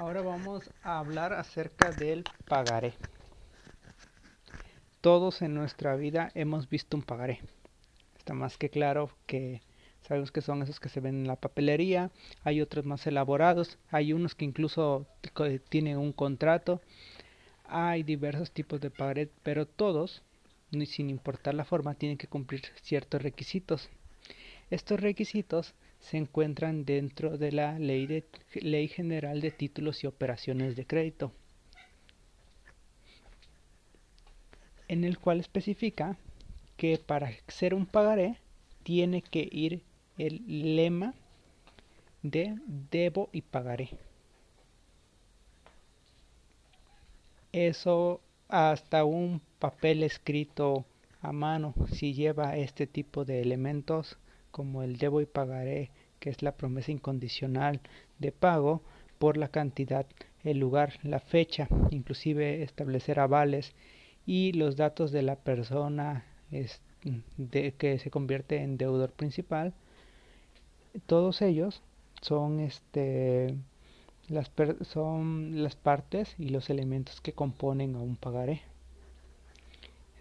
Ahora 0.00 0.22
vamos 0.22 0.70
a 0.82 0.98
hablar 0.98 1.34
acerca 1.34 1.92
del 1.92 2.24
pagaré. 2.48 2.94
Todos 5.02 5.42
en 5.42 5.52
nuestra 5.52 5.94
vida 5.94 6.30
hemos 6.34 6.70
visto 6.70 6.96
un 6.96 7.02
pagaré. 7.02 7.40
Está 8.16 8.32
más 8.32 8.56
que 8.56 8.70
claro 8.70 9.10
que 9.26 9.60
sabemos 10.00 10.32
que 10.32 10.40
son 10.40 10.62
esos 10.62 10.80
que 10.80 10.88
se 10.88 11.00
ven 11.00 11.16
en 11.16 11.26
la 11.26 11.36
papelería, 11.36 12.10
hay 12.44 12.62
otros 12.62 12.86
más 12.86 13.06
elaborados, 13.06 13.76
hay 13.90 14.14
unos 14.14 14.34
que 14.34 14.46
incluso 14.46 15.04
tienen 15.68 15.98
un 15.98 16.14
contrato, 16.14 16.80
hay 17.64 18.02
diversos 18.02 18.52
tipos 18.52 18.80
de 18.80 18.90
pagaré, 18.90 19.28
pero 19.42 19.66
todos, 19.66 20.22
sin 20.86 21.10
importar 21.10 21.52
la 21.52 21.66
forma, 21.66 21.94
tienen 21.94 22.16
que 22.16 22.26
cumplir 22.26 22.62
ciertos 22.80 23.20
requisitos. 23.20 23.90
Estos 24.70 24.98
requisitos 24.98 25.74
se 26.00 26.16
encuentran 26.16 26.84
dentro 26.84 27.38
de 27.38 27.52
la 27.52 27.78
ley, 27.78 28.24
ley 28.54 28.88
General 28.88 29.40
de 29.40 29.50
Títulos 29.50 30.02
y 30.02 30.06
Operaciones 30.06 30.76
de 30.76 30.86
Crédito, 30.86 31.32
en 34.88 35.04
el 35.04 35.18
cual 35.18 35.40
especifica 35.40 36.16
que 36.76 36.98
para 36.98 37.30
ser 37.48 37.74
un 37.74 37.86
pagaré 37.86 38.38
tiene 38.82 39.22
que 39.22 39.48
ir 39.52 39.82
el 40.18 40.76
lema 40.76 41.14
de 42.22 42.56
debo 42.66 43.28
y 43.32 43.42
pagaré. 43.42 43.90
Eso 47.52 48.20
hasta 48.48 49.04
un 49.04 49.42
papel 49.58 50.02
escrito 50.02 50.84
a 51.20 51.32
mano 51.32 51.74
si 51.92 52.14
lleva 52.14 52.56
este 52.56 52.86
tipo 52.86 53.24
de 53.24 53.42
elementos 53.42 54.18
como 54.50 54.82
el 54.82 54.96
debo 54.96 55.20
y 55.20 55.26
pagaré, 55.26 55.90
que 56.18 56.30
es 56.30 56.42
la 56.42 56.52
promesa 56.52 56.92
incondicional 56.92 57.80
de 58.18 58.32
pago 58.32 58.82
por 59.18 59.36
la 59.36 59.48
cantidad, 59.48 60.06
el 60.44 60.58
lugar, 60.58 60.94
la 61.02 61.20
fecha, 61.20 61.68
inclusive 61.90 62.62
establecer 62.62 63.20
avales 63.20 63.74
y 64.26 64.52
los 64.52 64.76
datos 64.76 65.12
de 65.12 65.22
la 65.22 65.36
persona 65.36 66.24
de, 67.36 67.72
que 67.72 67.98
se 67.98 68.10
convierte 68.10 68.62
en 68.62 68.76
deudor 68.76 69.12
principal. 69.12 69.74
Todos 71.06 71.42
ellos 71.42 71.82
son 72.22 72.60
este 72.60 73.54
las 74.28 74.50
son 74.82 75.62
las 75.62 75.76
partes 75.76 76.34
y 76.38 76.50
los 76.50 76.70
elementos 76.70 77.20
que 77.20 77.32
componen 77.32 77.96
a 77.96 78.00
un 78.00 78.16
pagaré 78.16 78.62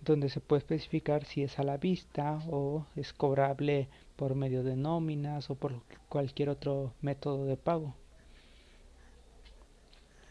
donde 0.04 0.30
se 0.30 0.40
puede 0.40 0.60
especificar 0.60 1.26
si 1.26 1.44
es 1.44 1.60
a 1.60 1.64
la 1.64 1.78
vista 1.78 2.40
o 2.50 2.86
es 2.96 3.14
cobrable 3.14 3.88
por 4.16 4.36
medio 4.36 4.64
de 4.64 4.76
nóminas 4.76 5.50
o 5.50 5.56
por 5.56 5.82
cualquier 6.08 6.50
otro 6.50 6.94
método 7.02 7.46
de 7.46 7.58
pago. 7.58 7.96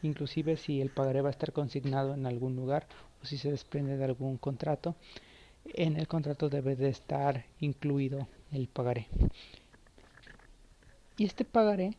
Inclusive 0.02 0.56
si 0.56 0.80
el 0.80 0.90
pagaré 0.90 1.22
va 1.22 1.28
a 1.28 1.32
estar 1.32 1.52
consignado 1.52 2.14
en 2.14 2.26
algún 2.26 2.54
lugar 2.54 2.86
o 3.22 3.26
si 3.26 3.36
se 3.36 3.50
desprende 3.50 3.96
de 3.96 4.04
algún 4.04 4.36
contrato, 4.36 4.94
en 5.64 5.96
el 5.96 6.06
contrato 6.06 6.48
debe 6.48 6.76
de 6.76 6.88
estar 6.88 7.44
incluido 7.60 8.28
el 8.52 8.68
pagaré. 8.68 9.08
Y 11.16 11.24
este 11.24 11.44
pagaré 11.44 11.96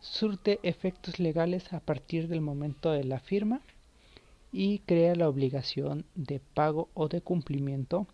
surte 0.00 0.58
efectos 0.62 1.20
legales 1.20 1.72
a 1.72 1.80
partir 1.80 2.26
del 2.26 2.40
momento 2.40 2.90
de 2.90 3.04
la 3.04 3.20
firma 3.20 3.60
y 4.52 4.80
crea 4.80 5.14
la 5.14 5.28
obligación 5.28 6.04
de 6.14 6.38
pago 6.38 6.90
o 6.92 7.08
de 7.08 7.22
cumplimiento 7.22 8.06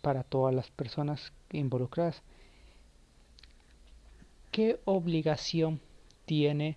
para 0.00 0.24
todas 0.24 0.54
las 0.54 0.70
personas 0.70 1.32
involucradas. 1.50 2.22
¿Qué 4.50 4.80
obligación 4.86 5.80
tiene 6.24 6.76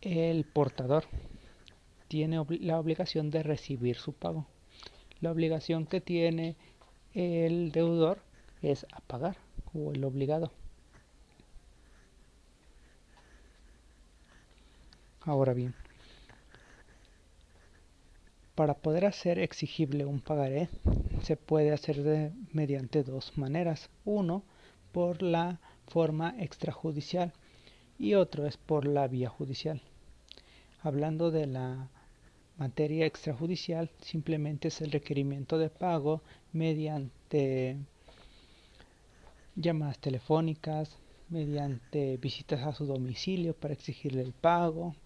el 0.00 0.44
portador? 0.44 1.04
Tiene 2.08 2.42
la 2.60 2.80
obligación 2.80 3.30
de 3.30 3.42
recibir 3.42 3.96
su 3.96 4.14
pago. 4.14 4.46
La 5.20 5.30
obligación 5.30 5.86
que 5.86 6.00
tiene 6.00 6.56
el 7.12 7.72
deudor 7.72 8.22
es 8.62 8.86
a 8.92 9.00
pagar 9.00 9.36
o 9.74 9.92
el 9.92 10.04
obligado. 10.04 10.52
Ahora 15.22 15.52
bien, 15.52 15.74
para 18.58 18.74
poder 18.74 19.04
hacer 19.04 19.38
exigible 19.38 20.04
un 20.04 20.18
pagaré 20.18 20.68
se 21.22 21.36
puede 21.36 21.70
hacer 21.70 22.02
de, 22.02 22.32
mediante 22.52 23.04
dos 23.04 23.38
maneras. 23.38 23.88
Uno, 24.04 24.42
por 24.90 25.22
la 25.22 25.60
forma 25.86 26.34
extrajudicial 26.40 27.32
y 28.00 28.14
otro 28.14 28.48
es 28.48 28.56
por 28.56 28.84
la 28.84 29.06
vía 29.06 29.28
judicial. 29.28 29.80
Hablando 30.82 31.30
de 31.30 31.46
la 31.46 31.88
materia 32.56 33.06
extrajudicial, 33.06 33.92
simplemente 34.00 34.66
es 34.66 34.80
el 34.80 34.90
requerimiento 34.90 35.56
de 35.56 35.70
pago 35.70 36.22
mediante 36.52 37.76
llamadas 39.54 40.00
telefónicas, 40.00 40.98
mediante 41.28 42.16
visitas 42.16 42.62
a 42.62 42.74
su 42.74 42.86
domicilio 42.86 43.54
para 43.54 43.74
exigirle 43.74 44.22
el 44.22 44.32
pago, 44.32 44.96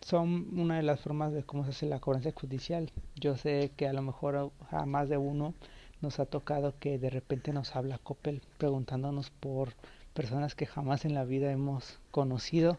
son 0.00 0.58
una 0.58 0.76
de 0.76 0.82
las 0.82 1.00
formas 1.00 1.32
de 1.32 1.42
cómo 1.42 1.64
se 1.64 1.70
hace 1.70 1.86
la 1.86 2.00
cobranza 2.00 2.32
judicial. 2.32 2.90
Yo 3.16 3.36
sé 3.36 3.72
que 3.76 3.88
a 3.88 3.92
lo 3.92 4.02
mejor 4.02 4.52
a 4.70 4.86
más 4.86 5.08
de 5.08 5.16
uno 5.16 5.54
nos 6.00 6.20
ha 6.20 6.26
tocado 6.26 6.78
que 6.78 6.98
de 6.98 7.10
repente 7.10 7.52
nos 7.52 7.74
habla 7.76 7.98
Coppel 7.98 8.42
preguntándonos 8.58 9.30
por 9.30 9.74
personas 10.12 10.54
que 10.54 10.66
jamás 10.66 11.04
en 11.04 11.14
la 11.14 11.24
vida 11.24 11.50
hemos 11.50 11.98
conocido, 12.10 12.78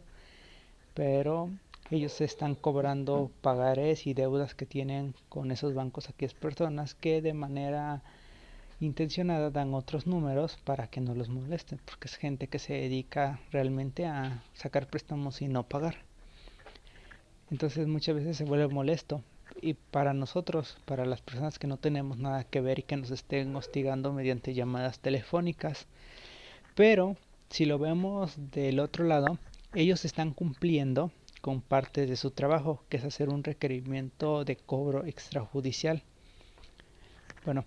pero 0.93 1.49
ellos 1.91 2.21
están 2.21 2.55
cobrando 2.55 3.31
pagares 3.41 4.07
y 4.07 4.13
deudas 4.13 4.55
que 4.55 4.65
tienen 4.65 5.13
con 5.29 5.51
esos 5.51 5.73
bancos 5.73 6.09
aquellas 6.09 6.33
personas 6.33 6.95
que 6.95 7.21
de 7.21 7.33
manera 7.33 8.01
intencionada 8.79 9.51
dan 9.51 9.73
otros 9.73 10.07
números 10.07 10.57
para 10.63 10.87
que 10.87 11.01
no 11.01 11.15
los 11.15 11.29
molesten, 11.29 11.79
porque 11.85 12.07
es 12.07 12.15
gente 12.15 12.47
que 12.47 12.59
se 12.59 12.73
dedica 12.73 13.39
realmente 13.51 14.05
a 14.05 14.43
sacar 14.53 14.87
préstamos 14.87 15.41
y 15.41 15.47
no 15.47 15.63
pagar. 15.63 15.97
Entonces 17.51 17.87
muchas 17.87 18.15
veces 18.15 18.37
se 18.37 18.45
vuelve 18.45 18.67
molesto. 18.67 19.21
Y 19.61 19.75
para 19.75 20.13
nosotros, 20.13 20.77
para 20.85 21.05
las 21.05 21.21
personas 21.21 21.59
que 21.59 21.67
no 21.67 21.77
tenemos 21.77 22.17
nada 22.17 22.43
que 22.43 22.61
ver 22.61 22.79
y 22.79 22.83
que 22.83 22.97
nos 22.97 23.11
estén 23.11 23.55
hostigando 23.55 24.11
mediante 24.11 24.53
llamadas 24.53 24.99
telefónicas. 24.99 25.87
Pero 26.75 27.15
si 27.49 27.65
lo 27.65 27.79
vemos 27.79 28.33
del 28.51 28.79
otro 28.79 29.05
lado, 29.05 29.37
ellos 29.73 30.05
están 30.05 30.31
cumpliendo 30.31 31.11
con 31.41 31.61
parte 31.61 32.07
de 32.07 32.15
su 32.15 32.31
trabajo, 32.31 32.83
que 32.89 32.97
es 32.97 33.03
hacer 33.03 33.29
un 33.29 33.43
requerimiento 33.43 34.43
de 34.43 34.55
cobro 34.55 35.05
extrajudicial. 35.05 36.01
Bueno, 37.45 37.65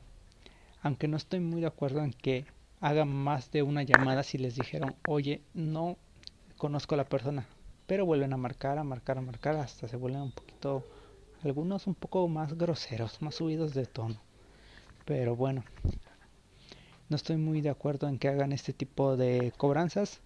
aunque 0.83 1.07
no 1.07 1.17
estoy 1.17 1.41
muy 1.41 1.61
de 1.61 1.69
acuerdo 1.69 2.03
en 2.03 2.13
que 2.13 2.45
hagan 2.81 3.09
más 3.09 3.51
de 3.53 3.63
una 3.63 3.85
llamada 3.85 4.25
si 4.25 4.37
les 4.39 4.57
dijeron, 4.57 4.97
oye, 5.07 5.43
no 5.55 5.97
conozco 6.57 6.95
a 6.95 6.99
la 6.99 7.09
persona, 7.09 7.47
pero 7.89 8.05
vuelven 8.05 8.35
a 8.35 8.37
marcar, 8.37 8.77
a 8.77 8.85
marcar, 8.85 9.17
a 9.17 9.23
marcar, 9.23 9.57
hasta 9.57 9.89
se 9.89 9.97
vuelven 9.97 10.21
un 10.21 10.31
poquito, 10.31 10.85
algunos 11.43 11.87
un 11.87 11.95
poco 11.95 12.29
más 12.29 12.53
groseros, 12.53 13.23
más 13.23 13.37
subidos 13.37 13.73
de 13.73 13.87
tono. 13.87 14.21
Pero 15.07 15.35
bueno, 15.35 15.65
no 17.09 17.17
estoy 17.17 17.39
muy 17.39 17.63
de 17.63 17.71
acuerdo 17.71 18.07
en 18.07 18.19
que 18.19 18.29
hagan 18.29 18.53
este 18.53 18.75
tipo 18.75 19.17
de 19.17 19.55
cobranzas 19.57 20.21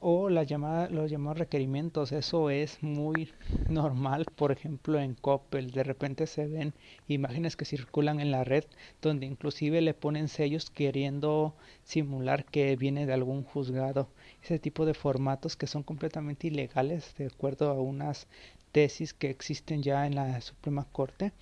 o 0.00 0.30
los 0.30 0.46
llamados 0.48 1.38
requerimientos, 1.38 2.10
eso 2.12 2.48
es 2.48 2.82
muy 2.82 3.30
normal, 3.68 4.24
por 4.34 4.50
ejemplo 4.50 4.98
en 4.98 5.14
Coppel, 5.14 5.70
de 5.72 5.84
repente 5.84 6.26
se 6.26 6.46
ven 6.46 6.72
imágenes 7.06 7.54
que 7.54 7.66
circulan 7.66 8.18
en 8.18 8.30
la 8.30 8.42
red 8.42 8.64
donde 9.02 9.26
inclusive 9.26 9.82
le 9.82 9.92
ponen 9.92 10.28
sellos 10.28 10.70
queriendo 10.70 11.54
simular 11.84 12.46
que 12.46 12.74
viene 12.76 13.04
de 13.04 13.12
algún 13.12 13.44
juzgado, 13.44 14.08
ese 14.42 14.58
tipo 14.58 14.86
de 14.86 14.94
formatos 14.94 15.56
que 15.56 15.66
son 15.66 15.82
completamente 15.82 16.46
ilegales 16.46 17.14
de 17.18 17.26
acuerdo 17.26 17.70
a 17.70 17.74
unas 17.80 18.26
tesis 18.72 19.12
que 19.12 19.28
existen 19.28 19.82
ya 19.82 20.06
en 20.06 20.14
la 20.14 20.40
Suprema 20.40 20.86
Corte, 20.90 21.32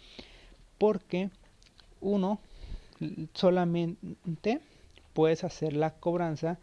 porque 0.78 1.30
uno 2.00 2.40
solamente 3.34 4.60
puedes 5.12 5.44
hacer 5.44 5.74
la 5.74 5.94
cobranza 5.94 6.58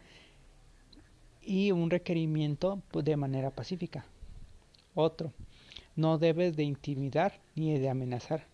y 1.46 1.72
un 1.72 1.90
requerimiento 1.90 2.82
pues, 2.90 3.04
de 3.04 3.16
manera 3.16 3.50
pacífica. 3.50 4.04
Otro, 4.94 5.32
no 5.94 6.18
debes 6.18 6.56
de 6.56 6.64
intimidar 6.64 7.40
ni 7.54 7.78
de 7.78 7.88
amenazar, 7.88 8.46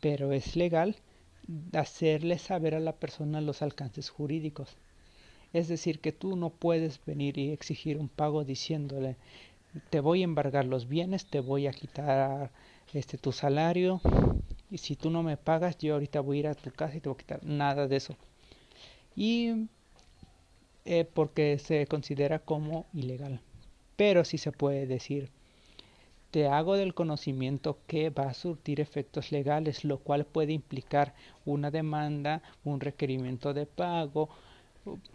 pero 0.00 0.32
es 0.32 0.56
legal 0.56 0.96
hacerle 1.72 2.38
saber 2.38 2.74
a 2.74 2.80
la 2.80 2.92
persona 2.92 3.40
los 3.40 3.62
alcances 3.62 4.10
jurídicos. 4.10 4.76
Es 5.52 5.68
decir, 5.68 6.00
que 6.00 6.12
tú 6.12 6.36
no 6.36 6.50
puedes 6.50 7.00
venir 7.04 7.38
y 7.38 7.50
exigir 7.50 7.98
un 7.98 8.08
pago 8.08 8.44
diciéndole 8.44 9.16
te 9.90 10.00
voy 10.00 10.22
a 10.22 10.24
embargar 10.24 10.64
los 10.64 10.88
bienes, 10.88 11.26
te 11.26 11.40
voy 11.40 11.66
a 11.66 11.72
quitar 11.72 12.50
este 12.94 13.18
tu 13.18 13.32
salario 13.32 14.00
y 14.70 14.78
si 14.78 14.96
tú 14.96 15.10
no 15.10 15.22
me 15.22 15.36
pagas 15.36 15.76
yo 15.78 15.94
ahorita 15.94 16.20
voy 16.20 16.38
a 16.38 16.40
ir 16.40 16.46
a 16.48 16.54
tu 16.54 16.70
casa 16.70 16.96
y 16.96 17.00
te 17.00 17.08
voy 17.08 17.16
a 17.16 17.18
quitar 17.18 17.44
nada 17.44 17.86
de 17.86 17.96
eso. 17.96 18.16
Y 19.14 19.68
eh, 20.88 21.04
porque 21.04 21.58
se 21.58 21.86
considera 21.86 22.38
como 22.40 22.86
ilegal. 22.94 23.40
pero 23.96 24.24
sí 24.24 24.38
se 24.38 24.52
puede 24.52 24.86
decir 24.86 25.30
te 26.30 26.46
hago 26.46 26.76
del 26.76 26.94
conocimiento 26.94 27.78
que 27.86 28.10
va 28.10 28.24
a 28.24 28.34
surtir 28.34 28.80
efectos 28.80 29.32
legales, 29.32 29.84
lo 29.84 29.98
cual 29.98 30.26
puede 30.26 30.52
implicar 30.52 31.14
una 31.46 31.70
demanda, 31.70 32.42
un 32.64 32.80
requerimiento 32.80 33.54
de 33.54 33.66
pago, 33.66 34.28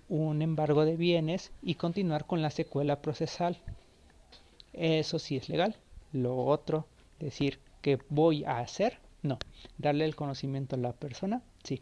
un 0.09 0.41
embargo 0.41 0.85
de 0.85 0.95
bienes 0.97 1.51
y 1.61 1.75
continuar 1.75 2.25
con 2.25 2.41
la 2.41 2.49
secuela 2.49 3.01
procesal. 3.01 3.57
Eso 4.73 5.19
sí 5.19 5.37
es 5.37 5.49
legal. 5.49 5.75
Lo 6.11 6.35
otro, 6.37 6.87
decir 7.19 7.59
que 7.81 7.99
voy 8.09 8.43
a 8.45 8.59
hacer, 8.59 8.99
no. 9.21 9.37
Darle 9.77 10.05
el 10.05 10.15
conocimiento 10.15 10.75
a 10.75 10.79
la 10.79 10.93
persona, 10.93 11.41
sí. 11.63 11.81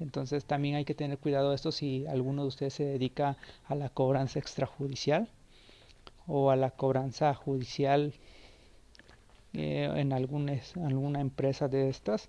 Entonces 0.00 0.44
también 0.44 0.74
hay 0.74 0.84
que 0.84 0.94
tener 0.94 1.18
cuidado 1.18 1.50
de 1.50 1.56
esto 1.56 1.72
si 1.72 2.06
alguno 2.06 2.42
de 2.42 2.48
ustedes 2.48 2.74
se 2.74 2.84
dedica 2.84 3.36
a 3.66 3.74
la 3.74 3.88
cobranza 3.88 4.38
extrajudicial 4.38 5.28
o 6.26 6.50
a 6.50 6.56
la 6.56 6.70
cobranza 6.70 7.34
judicial 7.34 8.14
eh, 9.52 9.90
en 9.94 10.12
alguna 10.12 11.20
empresa 11.20 11.68
de 11.68 11.88
estas 11.88 12.28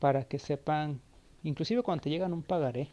para 0.00 0.24
que 0.24 0.38
sepan, 0.38 1.00
inclusive 1.42 1.82
cuando 1.82 2.02
te 2.02 2.10
llegan 2.10 2.32
un 2.32 2.42
pagaré, 2.42 2.88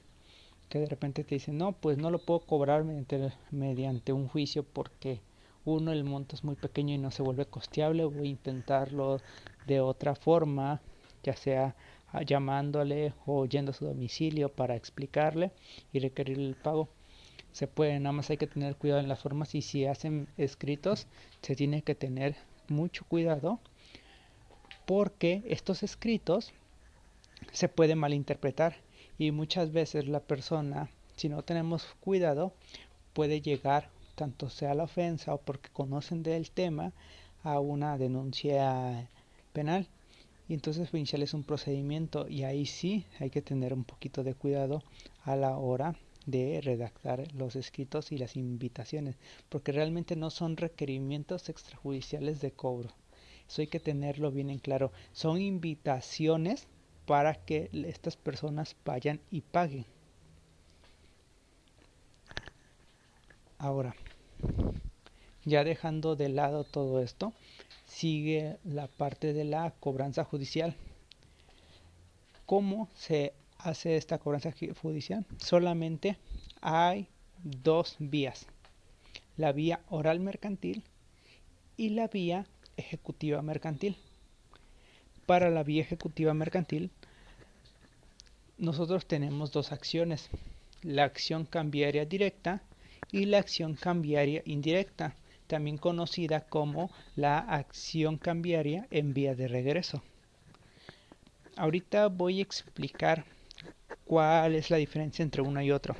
que 0.70 0.80
de 0.80 0.86
repente 0.88 1.24
te 1.24 1.36
dicen, 1.36 1.58
no, 1.58 1.74
pues 1.74 1.98
no 1.98 2.10
lo 2.10 2.20
puedo 2.20 2.40
cobrar 2.40 2.84
mediante, 2.84 3.32
mediante 3.52 4.14
un 4.14 4.28
juicio 4.28 4.64
porque 4.64 5.20
uno, 5.66 5.92
el 5.92 6.04
monto 6.04 6.36
es 6.36 6.44
muy 6.44 6.56
pequeño 6.56 6.94
y 6.96 6.98
no 6.98 7.12
se 7.12 7.24
vuelve 7.24 7.46
costeable, 7.46 8.06
voy 8.06 8.28
a 8.28 8.32
intentarlo 8.32 9.20
de 9.68 9.80
otra 9.80 10.16
forma, 10.16 10.82
ya 11.24 11.36
sea 11.36 11.76
llamándole 12.22 13.14
o 13.26 13.46
yendo 13.46 13.72
a 13.72 13.74
su 13.74 13.86
domicilio 13.86 14.50
para 14.50 14.76
explicarle 14.76 15.52
y 15.92 16.00
requerir 16.00 16.40
el 16.40 16.56
pago. 16.56 16.88
Se 17.52 17.68
puede, 17.68 18.00
nada 18.00 18.14
más 18.14 18.30
hay 18.30 18.38
que 18.38 18.48
tener 18.48 18.76
cuidado 18.76 19.00
en 19.00 19.10
las 19.10 19.22
formas 19.22 19.56
y 19.56 19.62
si 19.62 19.86
hacen 19.86 20.28
escritos 20.38 21.08
se 21.42 21.56
tiene 21.56 21.82
que 21.82 21.96
tener 21.96 22.36
mucho 22.68 23.06
cuidado 23.06 23.60
porque 24.86 25.44
estos 25.48 25.84
escritos 25.84 26.54
se 27.52 27.70
pueden 27.70 28.00
malinterpretar 28.00 28.78
y 29.18 29.32
muchas 29.32 29.72
veces 29.72 30.08
la 30.08 30.20
persona 30.20 30.90
si 31.16 31.30
no 31.30 31.44
tenemos 31.44 31.86
cuidado 32.00 32.54
puede 33.14 33.42
llegar 33.42 33.90
tanto 34.16 34.50
sea 34.50 34.74
la 34.74 34.84
ofensa 34.84 35.34
o 35.34 35.38
porque 35.40 35.70
conocen 35.70 36.24
del 36.24 36.50
tema 36.52 36.92
a 37.44 37.60
una 37.60 37.98
denuncia 37.98 39.10
penal 39.52 39.88
y 40.48 40.54
entonces 40.54 40.94
inicial 40.94 41.24
es 41.24 41.34
un 41.34 41.44
procedimiento 41.44 42.28
y 42.28 42.44
ahí 42.44 42.66
sí 42.66 43.06
hay 43.20 43.30
que 43.30 43.42
tener 43.42 43.74
un 43.74 43.84
poquito 43.84 44.24
de 44.24 44.36
cuidado 44.36 44.84
a 45.24 45.36
la 45.36 45.58
hora 45.58 45.96
de 46.26 46.62
redactar 46.62 47.34
los 47.34 47.56
escritos 47.56 48.12
y 48.12 48.18
las 48.18 48.36
invitaciones, 48.36 49.18
porque 49.50 49.72
realmente 49.72 50.16
no 50.16 50.30
son 50.30 50.58
requerimientos 50.58 51.50
extrajudiciales 51.50 52.42
de 52.42 52.52
cobro. 52.52 52.90
Eso 53.48 53.62
hay 53.62 53.68
que 53.68 53.80
tenerlo 53.80 54.32
bien 54.32 54.50
en 54.50 54.60
claro. 54.60 54.92
Son 55.12 55.42
invitaciones 55.42 56.68
para 57.06 57.36
que 57.36 57.70
estas 57.74 58.16
personas 58.16 58.76
vayan 58.86 59.20
y 59.32 59.42
paguen. 59.42 59.86
Ahora, 63.58 63.96
ya 65.46 65.64
dejando 65.64 66.16
de 66.16 66.30
lado 66.30 66.64
todo 66.64 67.02
esto, 67.02 67.34
sigue 67.94 68.58
la 68.64 68.88
parte 68.88 69.34
de 69.34 69.44
la 69.44 69.72
cobranza 69.80 70.24
judicial. 70.24 70.76
¿Cómo 72.46 72.90
se 72.96 73.34
hace 73.60 73.98
esta 73.98 74.18
cobranza 74.18 74.54
judicial? 74.82 75.26
Solamente 75.38 76.18
hay 76.62 77.08
dos 77.44 77.96
vías, 78.00 78.48
la 79.38 79.52
vía 79.52 79.82
oral 79.90 80.20
mercantil 80.20 80.84
y 81.78 81.90
la 81.90 82.08
vía 82.08 82.48
ejecutiva 82.78 83.42
mercantil. 83.42 83.96
Para 85.26 85.50
la 85.50 85.64
vía 85.64 85.84
ejecutiva 85.84 86.34
mercantil, 86.34 86.90
nosotros 88.58 89.06
tenemos 89.06 89.52
dos 89.52 89.72
acciones, 89.72 90.30
la 90.82 91.04
acción 91.04 91.46
cambiaria 91.46 92.06
directa 92.06 92.64
y 93.12 93.26
la 93.26 93.38
acción 93.38 93.76
cambiaria 93.76 94.42
indirecta, 94.46 95.16
también 95.54 95.78
conocida 95.78 96.42
como 96.42 96.90
la 97.16 97.38
acción 97.38 98.18
cambiaria 98.18 98.88
en 98.90 99.14
vía 99.14 99.36
de 99.36 99.48
regreso. 99.48 100.02
Ahorita 101.56 102.08
voy 102.08 102.40
a 102.40 102.42
explicar 102.42 103.24
cuál 104.04 104.56
es 104.56 104.72
la 104.72 104.78
diferencia 104.78 105.22
entre 105.22 105.44
una 105.44 105.64
y 105.64 105.70
otra. 105.70 105.96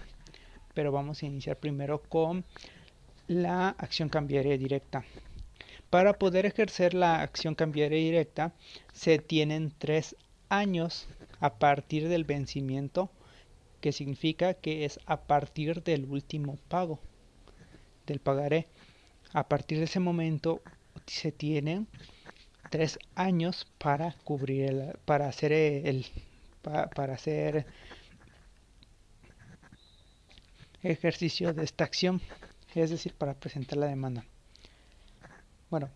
Pero 0.74 0.92
vamos 0.92 1.22
a 1.22 1.28
iniciar 1.28 1.58
primero 1.58 2.02
con 2.02 2.44
la 3.28 3.70
acción 3.70 4.10
cambiaria 4.10 4.58
directa. 4.58 5.06
Para 5.92 6.18
poder 6.18 6.48
ejercer 6.48 6.96
la 6.96 7.22
acción 7.22 7.54
cambiaria 7.54 8.00
directa 8.00 8.56
se 8.92 9.20
tienen 9.20 9.72
tres 9.78 10.16
años 10.50 11.08
a 11.42 11.60
partir 11.60 12.10
del 12.10 12.24
vencimiento, 12.24 13.12
que 13.82 13.92
significa 13.92 14.56
que 14.56 14.84
es 14.84 15.00
a 15.06 15.22
partir 15.22 15.84
del 15.84 16.06
último 16.06 16.58
pago 16.70 16.98
del 18.08 18.20
pagaré. 18.20 18.66
A 19.34 19.48
partir 19.48 19.80
de 19.80 19.86
ese 19.86 20.00
momento 20.00 20.62
se 21.08 21.32
tienen 21.32 21.88
tres 22.70 23.00
años 23.16 23.68
para 23.78 24.16
cubrir 24.24 24.70
el, 24.70 24.98
para 25.06 25.28
hacer 25.28 25.52
el 25.52 26.06
para 26.62 27.14
hacer 27.14 27.66
ejercicio 30.82 31.54
de 31.54 31.64
esta 31.64 31.84
acción, 31.84 32.22
es 32.74 32.90
decir, 32.90 33.14
para 33.14 33.34
presentar 33.34 33.78
la 33.78 33.88
demanda. 33.88 34.26
Bueno, 35.70 35.90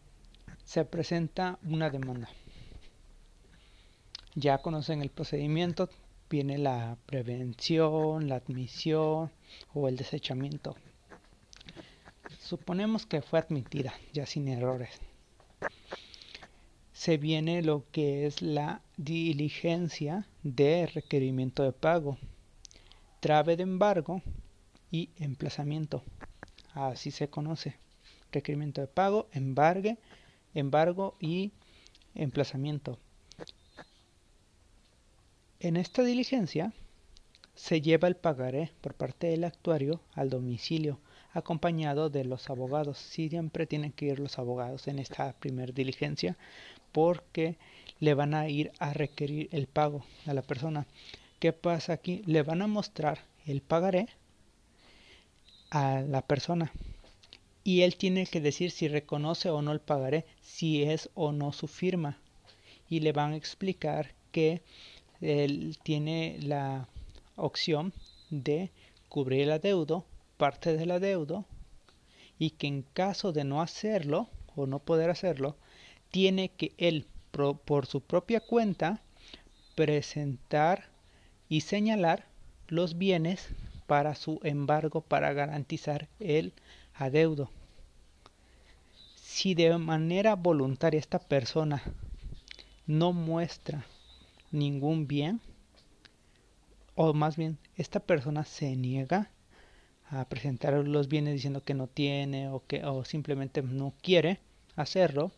se 0.64 0.84
presenta 0.84 1.58
una 1.64 1.90
demanda. 1.90 2.30
Ya 4.36 4.58
conocen 4.60 5.02
el 5.02 5.10
procedimiento, 5.10 5.90
viene 6.30 6.58
la 6.58 6.98
prevención, 7.06 8.28
la 8.28 8.36
admisión 8.36 9.32
o 9.74 9.88
el 9.88 9.96
desechamiento. 9.96 10.76
Suponemos 12.48 13.06
que 13.06 13.22
fue 13.22 13.40
admitida, 13.40 13.94
ya 14.14 14.26
sin 14.26 14.48
errores. 14.48 15.02
Se 16.94 17.18
viene 17.18 17.62
lo 17.62 17.84
que 17.92 18.26
es 18.26 18.42
la 18.42 18.82
diligencia 18.96 20.26
de 20.44 20.86
requerimiento 20.86 21.64
de 21.64 21.74
pago, 21.74 22.18
trave 23.20 23.58
de 23.58 23.64
embargo 23.64 24.22
y 24.92 25.10
emplazamiento. 25.18 26.06
Así 26.74 27.12
se 27.12 27.30
conoce. 27.30 27.76
Requerimiento 28.32 28.80
de 28.80 28.88
pago, 28.88 29.28
embargue, 29.34 29.98
embargo 30.54 31.18
y 31.20 31.52
emplazamiento. 32.16 32.98
En 35.60 35.76
esta 35.76 36.02
diligencia 36.02 36.72
se 37.56 37.82
lleva 37.82 38.08
el 38.08 38.16
pagaré 38.16 38.72
por 38.80 38.94
parte 38.94 39.28
del 39.28 39.44
actuario 39.44 40.00
al 40.14 40.30
domicilio 40.30 41.02
acompañado 41.38 42.10
de 42.10 42.26
los 42.26 42.50
abogados. 42.50 42.98
Siempre 42.98 43.68
tienen 43.68 43.92
que 43.92 44.08
ir 44.08 44.20
los 44.20 44.40
abogados 44.40 44.88
en 44.88 45.00
esta 45.00 45.34
primera 45.34 45.72
diligencia 45.72 46.38
porque 46.92 47.58
le 48.00 48.14
van 48.14 48.34
a 48.34 48.50
ir 48.50 48.72
a 48.80 48.94
requerir 48.94 49.50
el 49.52 49.68
pago 49.68 50.04
a 50.26 50.34
la 50.34 50.42
persona. 50.42 50.88
¿Qué 51.40 51.54
pasa 51.54 51.94
aquí? 51.94 52.24
Le 52.26 52.44
van 52.44 52.62
a 52.62 52.68
mostrar 52.68 53.20
el 53.46 53.62
pagaré 53.62 54.08
a 55.70 56.02
la 56.02 56.22
persona 56.22 56.72
y 57.64 57.82
él 57.82 57.96
tiene 57.98 58.26
que 58.26 58.42
decir 58.42 58.72
si 58.72 58.88
reconoce 58.88 59.50
o 59.50 59.62
no 59.62 59.72
el 59.72 59.82
pagaré, 59.82 60.26
si 60.42 60.84
es 60.84 61.10
o 61.14 61.32
no 61.32 61.52
su 61.52 61.68
firma 61.68 62.18
y 62.90 63.02
le 63.02 63.12
van 63.12 63.34
a 63.34 63.36
explicar 63.36 64.14
que 64.32 64.62
él 65.22 65.78
tiene 65.84 66.38
la 66.42 66.88
opción 67.36 67.94
de 68.30 68.72
cubrir 69.10 69.42
el 69.42 69.52
adeudo, 69.52 70.06
parte 70.38 70.78
del 70.78 70.92
adeudo 70.92 71.46
y 72.40 72.52
que 72.52 72.68
en 72.68 72.84
caso 72.84 73.34
de 73.34 73.44
no 73.44 73.62
hacerlo 73.62 74.30
o 74.56 74.68
no 74.68 74.80
poder 74.80 75.10
hacerlo, 75.10 75.58
tiene 76.12 76.50
que 76.50 76.74
él 76.78 77.08
por 77.66 77.86
su 77.86 78.02
propia 78.02 78.40
cuenta 78.40 79.02
presentar 79.76 80.86
y 81.50 81.62
señalar 81.62 82.26
los 82.68 82.98
bienes 82.98 83.50
para 83.86 84.16
su 84.16 84.40
embargo 84.44 85.02
para 85.02 85.34
garantizar 85.34 86.08
el 86.20 86.54
adeudo. 86.94 87.52
Si 89.16 89.54
de 89.54 89.78
manera 89.78 90.36
voluntaria 90.36 91.00
esta 91.00 91.20
persona 91.20 91.84
no 92.88 93.14
muestra 93.14 93.86
ningún 94.52 95.08
bien, 95.08 95.40
o 96.96 97.14
más 97.14 97.38
bien 97.38 97.60
esta 97.76 98.00
persona 98.00 98.44
se 98.44 98.76
niega 98.76 99.30
a 100.10 100.26
presentar 100.26 100.74
los 100.74 101.08
bienes 101.08 101.34
diciendo 101.34 101.64
que 101.64 101.74
no 101.74 101.88
tiene 101.88 102.50
o 102.50 102.64
que 102.66 102.86
o 102.86 103.04
simplemente 103.06 103.62
no 103.62 103.94
quiere 104.02 104.40
hacerlo, 104.76 105.32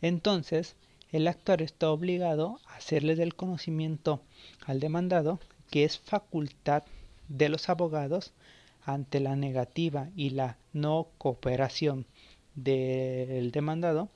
entonces 0.00 0.76
el 1.10 1.26
actor 1.26 1.62
está 1.62 1.90
obligado 1.90 2.60
a 2.66 2.76
hacerle 2.76 3.16
del 3.16 3.34
conocimiento 3.34 4.22
al 4.66 4.80
demandado 4.80 5.40
que 5.70 5.84
es 5.84 5.98
facultad 5.98 6.84
de 7.28 7.48
los 7.48 7.68
abogados 7.68 8.32
ante 8.84 9.20
la 9.20 9.36
negativa 9.36 10.08
y 10.16 10.30
la 10.30 10.56
no 10.72 11.08
cooperación 11.18 12.06
del 12.54 13.50
demandado, 13.52 14.08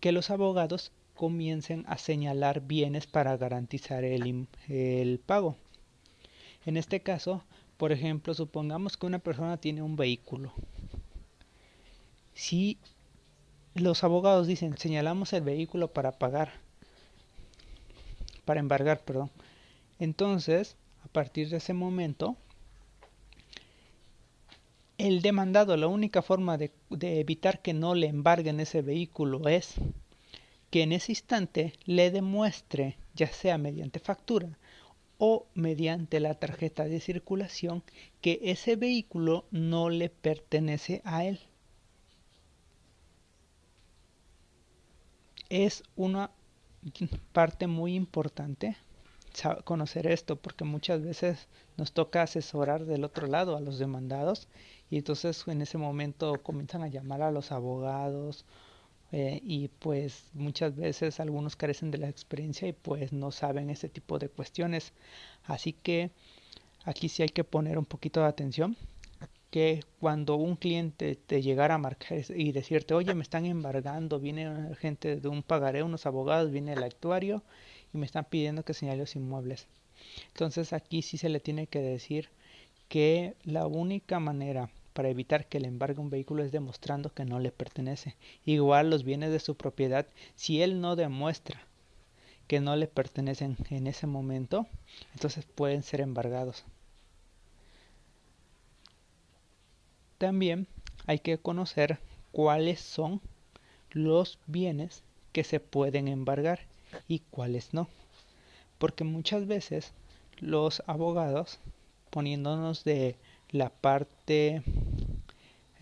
que 0.00 0.12
los 0.12 0.30
abogados 0.30 0.92
comiencen 1.14 1.84
a 1.86 1.98
señalar 1.98 2.62
bienes 2.62 3.06
para 3.06 3.36
garantizar 3.36 4.04
el, 4.04 4.48
el 4.68 5.20
pago. 5.20 5.56
En 6.64 6.76
este 6.76 7.00
caso, 7.00 7.44
por 7.82 7.90
ejemplo, 7.90 8.32
supongamos 8.32 8.96
que 8.96 9.06
una 9.06 9.18
persona 9.18 9.56
tiene 9.56 9.82
un 9.82 9.96
vehículo. 9.96 10.52
Si 12.32 12.78
los 13.74 14.04
abogados 14.04 14.46
dicen, 14.46 14.78
señalamos 14.78 15.32
el 15.32 15.42
vehículo 15.42 15.92
para 15.92 16.12
pagar, 16.12 16.52
para 18.44 18.60
embargar, 18.60 19.00
perdón, 19.00 19.32
entonces, 19.98 20.76
a 21.04 21.08
partir 21.08 21.48
de 21.48 21.56
ese 21.56 21.74
momento, 21.74 22.36
el 24.96 25.20
demandado, 25.20 25.76
la 25.76 25.88
única 25.88 26.22
forma 26.22 26.58
de, 26.58 26.70
de, 26.88 27.18
evitar 27.18 27.62
que 27.62 27.74
no 27.74 27.96
le 27.96 28.06
embarguen 28.06 28.60
ese 28.60 28.82
vehículo 28.82 29.48
es 29.48 29.74
que 30.70 30.84
en 30.84 30.92
ese 30.92 31.10
instante 31.10 31.72
le 31.84 32.12
demuestre, 32.12 32.96
ya 33.16 33.26
sea 33.26 33.58
mediante 33.58 33.98
factura 33.98 34.56
o 35.24 35.46
mediante 35.54 36.18
la 36.18 36.34
tarjeta 36.34 36.82
de 36.84 36.98
circulación, 36.98 37.84
que 38.20 38.40
ese 38.42 38.74
vehículo 38.74 39.44
no 39.52 39.88
le 39.88 40.10
pertenece 40.10 41.00
a 41.04 41.24
él. 41.24 41.38
Es 45.48 45.84
una 45.94 46.32
parte 47.32 47.68
muy 47.68 47.94
importante 47.94 48.76
conocer 49.62 50.08
esto 50.08 50.34
porque 50.34 50.64
muchas 50.64 51.00
veces 51.02 51.46
nos 51.76 51.92
toca 51.92 52.22
asesorar 52.22 52.84
del 52.84 53.04
otro 53.04 53.28
lado 53.28 53.56
a 53.56 53.60
los 53.60 53.78
demandados 53.78 54.48
y 54.90 54.98
entonces 54.98 55.46
en 55.46 55.62
ese 55.62 55.78
momento 55.78 56.42
comienzan 56.42 56.82
a 56.82 56.88
llamar 56.88 57.22
a 57.22 57.30
los 57.30 57.52
abogados 57.52 58.44
eh, 59.12 59.40
y 59.44 59.68
pues 59.68 60.24
muchas 60.34 60.74
veces 60.74 61.20
algunos 61.20 61.56
carecen 61.56 61.90
de 61.90 61.98
la 61.98 62.08
experiencia 62.08 62.66
y 62.66 62.72
pues 62.72 63.12
no 63.12 63.30
saben 63.30 63.70
ese 63.70 63.88
tipo 63.88 64.18
de 64.18 64.28
cuestiones 64.28 64.92
así 65.44 65.72
que 65.72 66.10
aquí 66.84 67.08
sí 67.08 67.22
hay 67.22 67.28
que 67.28 67.44
poner 67.44 67.78
un 67.78 67.84
poquito 67.84 68.20
de 68.20 68.26
atención 68.26 68.76
que 69.50 69.84
cuando 70.00 70.36
un 70.36 70.56
cliente 70.56 71.14
te 71.14 71.42
llegara 71.42 71.74
a 71.74 71.78
marcar 71.78 72.24
y 72.34 72.52
decirte 72.52 72.94
oye 72.94 73.14
me 73.14 73.22
están 73.22 73.44
embargando 73.46 74.18
viene 74.18 74.74
gente 74.76 75.16
de 75.16 75.28
un 75.28 75.42
pagaré 75.42 75.82
unos 75.82 76.06
abogados 76.06 76.50
viene 76.50 76.72
el 76.72 76.82
actuario 76.82 77.42
y 77.92 77.98
me 77.98 78.06
están 78.06 78.24
pidiendo 78.24 78.64
que 78.64 78.74
señale 78.74 78.98
los 78.98 79.16
inmuebles. 79.16 79.66
Entonces 80.28 80.72
aquí 80.72 81.02
sí 81.02 81.18
se 81.18 81.28
le 81.28 81.40
tiene 81.40 81.66
que 81.66 81.80
decir 81.80 82.28
que 82.88 83.36
la 83.44 83.66
única 83.66 84.20
manera 84.20 84.70
para 84.92 85.08
evitar 85.08 85.46
que 85.46 85.60
le 85.60 85.68
embargue 85.68 86.00
un 86.00 86.10
vehículo 86.10 86.42
es 86.42 86.52
demostrando 86.52 87.12
que 87.12 87.24
no 87.24 87.38
le 87.38 87.50
pertenece. 87.52 88.16
Igual 88.44 88.90
los 88.90 89.04
bienes 89.04 89.30
de 89.30 89.40
su 89.40 89.56
propiedad, 89.56 90.06
si 90.34 90.62
él 90.62 90.80
no 90.80 90.96
demuestra 90.96 91.62
que 92.46 92.60
no 92.60 92.76
le 92.76 92.86
pertenecen 92.86 93.56
en 93.70 93.86
ese 93.86 94.06
momento, 94.06 94.66
entonces 95.14 95.46
pueden 95.46 95.82
ser 95.82 96.00
embargados. 96.00 96.64
También 100.18 100.66
hay 101.06 101.18
que 101.18 101.38
conocer 101.38 101.98
cuáles 102.30 102.80
son 102.80 103.20
los 103.90 104.38
bienes 104.46 105.02
que 105.32 105.44
se 105.44 105.60
pueden 105.60 106.08
embargar 106.08 106.60
y 107.08 107.20
cuáles 107.20 107.74
no. 107.74 107.88
Porque 108.78 109.04
muchas 109.04 109.46
veces 109.46 109.92
los 110.38 110.82
abogados, 110.86 111.58
poniéndonos 112.10 112.84
de 112.84 113.16
la 113.50 113.70
parte 113.70 114.62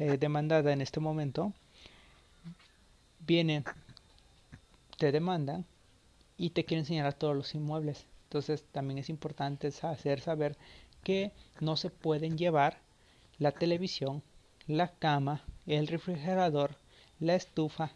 eh, 0.00 0.18
demandada 0.18 0.72
en 0.72 0.80
este 0.80 0.98
momento, 0.98 1.52
vienen, 3.20 3.64
te 4.98 5.12
demandan 5.12 5.64
y 6.36 6.50
te 6.50 6.64
quieren 6.64 6.84
señalar 6.84 7.14
todos 7.14 7.36
los 7.36 7.54
inmuebles. 7.54 8.06
Entonces 8.24 8.64
también 8.72 8.98
es 8.98 9.08
importante 9.08 9.72
hacer 9.82 10.20
saber 10.20 10.56
que 11.04 11.30
no 11.60 11.76
se 11.76 11.90
pueden 11.90 12.36
llevar 12.36 12.78
la 13.38 13.52
televisión, 13.52 14.24
la 14.66 14.88
cama, 14.88 15.44
el 15.66 15.86
refrigerador, 15.86 16.76
la 17.20 17.36
estufa, 17.36 17.92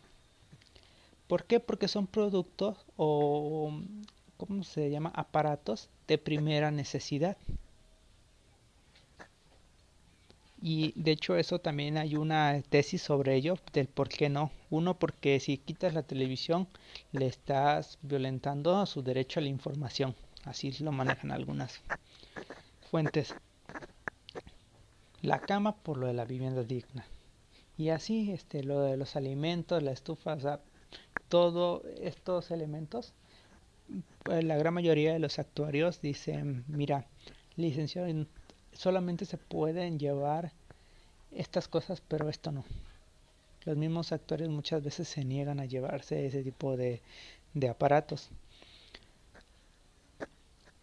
¿Por 1.26 1.44
qué? 1.44 1.58
Porque 1.58 1.88
son 1.88 2.06
productos 2.06 2.76
o, 2.96 3.72
¿cómo 4.36 4.62
se 4.62 4.90
llama? 4.90 5.10
Aparatos 5.14 5.88
de 6.06 6.18
primera 6.18 6.70
necesidad. 6.70 7.36
Y 10.66 10.94
de 10.96 11.10
hecho 11.10 11.36
eso 11.36 11.58
también 11.58 11.98
hay 11.98 12.16
una 12.16 12.62
tesis 12.62 13.02
sobre 13.02 13.34
ello, 13.34 13.58
del 13.74 13.86
por 13.86 14.08
qué 14.08 14.30
no. 14.30 14.50
Uno, 14.70 14.98
porque 14.98 15.38
si 15.38 15.58
quitas 15.58 15.92
la 15.92 16.04
televisión 16.04 16.68
le 17.12 17.26
estás 17.26 17.98
violentando 18.00 18.86
su 18.86 19.02
derecho 19.02 19.40
a 19.40 19.42
la 19.42 19.50
información. 19.50 20.14
Así 20.44 20.72
lo 20.82 20.90
manejan 20.90 21.32
algunas 21.32 21.82
fuentes. 22.90 23.34
La 25.20 25.38
cama 25.38 25.76
por 25.76 25.98
lo 25.98 26.06
de 26.06 26.14
la 26.14 26.24
vivienda 26.24 26.62
digna. 26.62 27.04
Y 27.76 27.90
así 27.90 28.32
este, 28.32 28.64
lo 28.64 28.80
de 28.80 28.96
los 28.96 29.16
alimentos, 29.16 29.82
la 29.82 29.92
estufa, 29.92 30.32
o 30.32 30.60
todos 31.28 31.82
estos 32.00 32.50
elementos, 32.50 33.12
pues, 34.22 34.42
la 34.42 34.56
gran 34.56 34.72
mayoría 34.72 35.12
de 35.12 35.18
los 35.18 35.38
actuarios 35.38 36.00
dicen, 36.00 36.64
mira, 36.68 37.06
licenciado, 37.56 38.08
solamente 38.74 39.24
se 39.24 39.38
pueden 39.38 39.98
llevar 39.98 40.52
estas 41.32 41.68
cosas, 41.68 42.00
pero 42.06 42.28
esto 42.28 42.52
no. 42.52 42.64
Los 43.64 43.76
mismos 43.76 44.12
actuarios 44.12 44.50
muchas 44.50 44.82
veces 44.82 45.08
se 45.08 45.24
niegan 45.24 45.58
a 45.58 45.64
llevarse 45.64 46.26
ese 46.26 46.42
tipo 46.42 46.76
de 46.76 47.00
aparatos. 47.68 48.30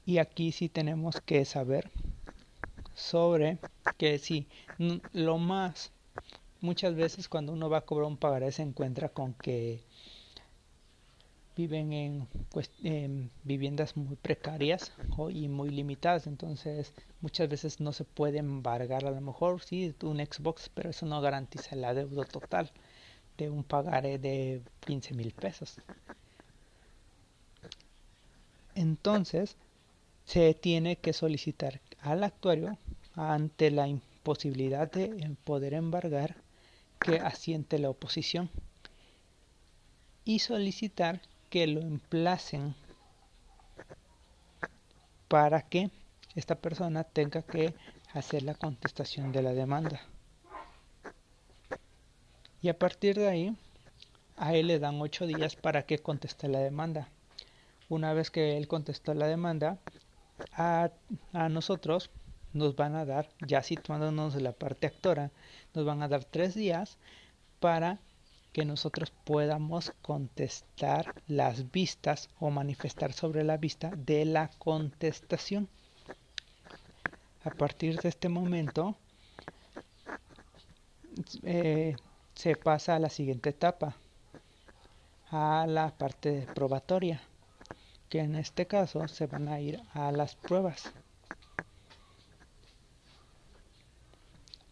Y 0.05 0.17
aquí 0.17 0.51
sí 0.51 0.67
tenemos 0.67 1.21
que 1.21 1.45
saber 1.45 1.91
sobre 2.95 3.59
que 3.97 4.17
sí, 4.19 4.47
lo 5.13 5.37
más, 5.37 5.91
muchas 6.59 6.95
veces 6.95 7.29
cuando 7.29 7.53
uno 7.53 7.69
va 7.69 7.79
a 7.79 7.85
cobrar 7.85 8.07
un 8.07 8.17
pagaré 8.17 8.51
se 8.51 8.63
encuentra 8.63 9.09
con 9.09 9.33
que 9.33 9.83
viven 11.55 12.27
en, 12.83 13.31
viviendas 13.43 13.97
muy 13.97 14.15
precarias 14.15 14.91
y 15.29 15.47
muy 15.47 15.69
limitadas, 15.69 16.27
entonces 16.27 16.93
muchas 17.19 17.49
veces 17.49 17.79
no 17.79 17.91
se 17.91 18.03
puede 18.03 18.39
embargar 18.39 19.05
a 19.05 19.11
lo 19.11 19.21
mejor 19.21 19.61
sí 19.61 19.93
un 20.03 20.17
Xbox, 20.17 20.69
pero 20.73 20.89
eso 20.89 21.05
no 21.05 21.21
garantiza 21.21 21.75
la 21.75 21.93
deuda 21.93 22.25
total 22.25 22.71
de 23.37 23.49
un 23.49 23.63
pagaré 23.63 24.17
de 24.17 24.61
15 24.81 25.13
mil 25.13 25.31
pesos. 25.33 25.77
Entonces 28.75 29.57
se 30.25 30.53
tiene 30.53 30.95
que 30.95 31.13
solicitar 31.13 31.81
al 31.99 32.23
actuario 32.23 32.77
ante 33.15 33.71
la 33.71 33.87
imposibilidad 33.87 34.89
de 34.91 35.35
poder 35.43 35.73
embargar 35.73 36.35
que 36.99 37.19
asiente 37.19 37.79
la 37.79 37.89
oposición 37.89 38.49
y 40.23 40.39
solicitar 40.39 41.21
que 41.51 41.67
lo 41.67 41.81
emplacen 41.81 42.73
para 45.27 45.61
que 45.61 45.91
esta 46.33 46.55
persona 46.55 47.03
tenga 47.03 47.41
que 47.41 47.75
hacer 48.13 48.43
la 48.43 48.55
contestación 48.55 49.33
de 49.33 49.41
la 49.41 49.53
demanda. 49.53 50.01
Y 52.61 52.69
a 52.69 52.79
partir 52.79 53.17
de 53.17 53.27
ahí, 53.27 53.57
a 54.37 54.55
él 54.55 54.67
le 54.67 54.79
dan 54.79 55.01
ocho 55.01 55.27
días 55.27 55.57
para 55.57 55.85
que 55.85 55.99
conteste 55.99 56.47
la 56.47 56.59
demanda. 56.59 57.09
Una 57.89 58.13
vez 58.13 58.31
que 58.31 58.55
él 58.55 58.69
contestó 58.69 59.13
la 59.13 59.27
demanda, 59.27 59.77
a, 60.53 60.89
a 61.33 61.49
nosotros 61.49 62.11
nos 62.53 62.77
van 62.77 62.95
a 62.95 63.03
dar, 63.03 63.27
ya 63.45 63.61
situándonos 63.61 64.35
en 64.35 64.45
la 64.45 64.53
parte 64.53 64.87
actora, 64.87 65.31
nos 65.73 65.85
van 65.85 66.01
a 66.01 66.07
dar 66.07 66.23
tres 66.23 66.55
días 66.55 66.97
para 67.59 67.99
que 68.51 68.65
nosotros 68.65 69.11
podamos 69.23 69.93
contestar 70.01 71.13
las 71.27 71.71
vistas 71.71 72.29
o 72.39 72.49
manifestar 72.49 73.13
sobre 73.13 73.43
la 73.43 73.57
vista 73.57 73.91
de 73.95 74.25
la 74.25 74.49
contestación. 74.59 75.69
A 77.43 77.49
partir 77.51 77.99
de 77.99 78.09
este 78.09 78.29
momento 78.29 78.95
eh, 81.43 81.95
se 82.35 82.55
pasa 82.55 82.95
a 82.95 82.99
la 82.99 83.09
siguiente 83.09 83.49
etapa, 83.49 83.95
a 85.29 85.65
la 85.67 85.97
parte 85.97 86.47
probatoria, 86.53 87.21
que 88.09 88.19
en 88.19 88.35
este 88.35 88.67
caso 88.67 89.07
se 89.07 89.27
van 89.27 89.47
a 89.47 89.59
ir 89.59 89.81
a 89.93 90.11
las 90.11 90.35
pruebas. 90.35 90.91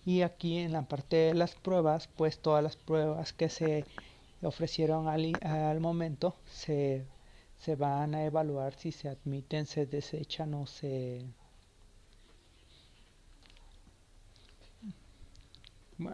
Y 0.09 0.23
aquí 0.23 0.57
en 0.57 0.71
la 0.71 0.81
parte 0.87 1.17
de 1.17 1.33
las 1.35 1.53
pruebas 1.53 2.07
pues 2.07 2.39
todas 2.39 2.63
las 2.63 2.75
pruebas 2.75 3.31
que 3.31 3.47
se 3.47 3.85
ofrecieron 4.41 5.07
al, 5.07 5.79
momento 5.79 6.35
se, 6.49 7.05
se 7.59 7.75
van 7.75 8.15
a 8.15 8.25
evaluar 8.25 8.73
si 8.73 8.91
se 8.91 9.07
admiten, 9.07 9.67
se 9.67 9.85
desechan 9.85 10.55
o 10.55 10.65
se 10.65 11.27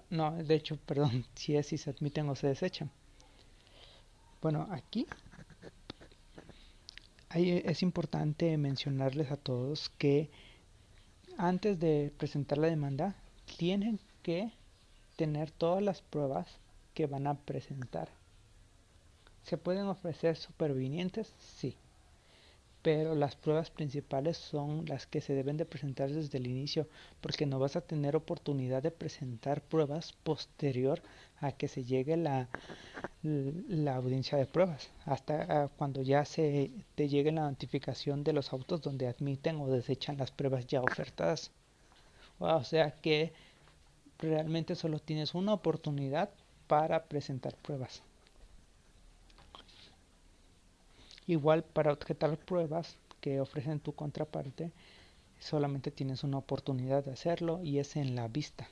No, 0.10 0.32
de 0.44 0.56
hecho, 0.56 0.76
perdón, 0.78 1.26
si 1.36 1.56
es 1.56 1.68
si 1.68 1.78
se 1.78 1.92
admiten 1.92 2.28
o 2.28 2.36
se 2.36 2.48
desechan. 2.48 2.92
Bueno, 4.42 4.68
aquí 4.72 5.06
es 7.34 7.82
importante 7.82 8.58
mencionarles 8.58 9.32
a 9.32 9.38
todos 9.38 9.90
que 9.98 10.30
antes 11.38 11.80
de 11.80 12.12
presentar 12.18 12.58
la 12.58 12.68
demanda 12.68 13.16
tienen 13.58 14.00
que 14.24 14.52
tener 15.16 15.52
todas 15.52 15.82
las 15.82 16.02
pruebas 16.02 16.48
que 16.94 17.08
van 17.08 17.28
a 17.28 17.36
presentar. 17.36 18.10
¿Se 19.44 19.58
pueden 19.58 19.88
ofrecer 19.88 20.36
supervinientes? 20.38 21.34
Sí 21.40 21.78
pero 22.86 23.16
las 23.16 23.36
pruebas 23.36 23.72
principales 23.72 24.38
son 24.38 24.86
las 24.86 25.08
que 25.08 25.20
se 25.20 25.34
deben 25.34 25.58
de 25.58 25.66
presentar 25.66 26.12
desde 26.12 26.38
el 26.38 26.46
inicio 26.46 26.88
porque 27.20 27.48
no 27.48 27.58
vas 27.58 27.76
a 27.76 27.82
tener 27.82 28.16
oportunidad 28.16 28.84
de 28.84 28.92
presentar 28.92 29.64
pruebas 29.64 30.14
posterior 30.24 31.02
a 31.40 31.52
que 31.52 31.68
se 31.68 31.84
llegue 31.84 32.16
la, 32.16 32.48
la 33.24 33.96
audiencia 33.96 34.38
de 34.38 34.46
pruebas 34.46 34.92
hasta 35.06 35.64
ah, 35.64 35.70
cuando 35.76 36.04
ya 36.04 36.26
se 36.26 36.70
te 36.94 37.10
llegue 37.10 37.32
la 37.32 37.50
notificación 37.50 38.24
de 38.24 38.34
los 38.34 38.54
autos 38.54 38.84
donde 38.84 39.08
admiten 39.08 39.60
o 39.60 39.68
desechan 39.68 40.18
las 40.18 40.30
pruebas 40.30 40.68
ya 40.68 40.84
ofertadas 40.84 41.50
o 42.40 42.64
sea 42.64 42.92
que 42.92 43.34
realmente 44.20 44.76
solo 44.76 45.00
tienes 45.00 45.36
una 45.36 45.54
oportunidad 45.54 46.30
para 46.68 47.04
presentar 47.06 47.56
pruebas 47.56 48.02
Igual 51.28 51.64
para 51.64 51.92
objetar 51.92 52.38
pruebas 52.38 52.98
que 53.20 53.42
ofrecen 53.42 53.80
tu 53.80 53.94
contraparte, 53.94 54.72
solamente 55.40 55.90
tienes 55.90 56.24
una 56.24 56.38
oportunidad 56.38 57.04
de 57.04 57.14
hacerlo 57.14 57.64
y 57.64 57.80
es 57.80 57.96
en 57.96 58.16
la 58.16 58.28
vista. 58.28 58.68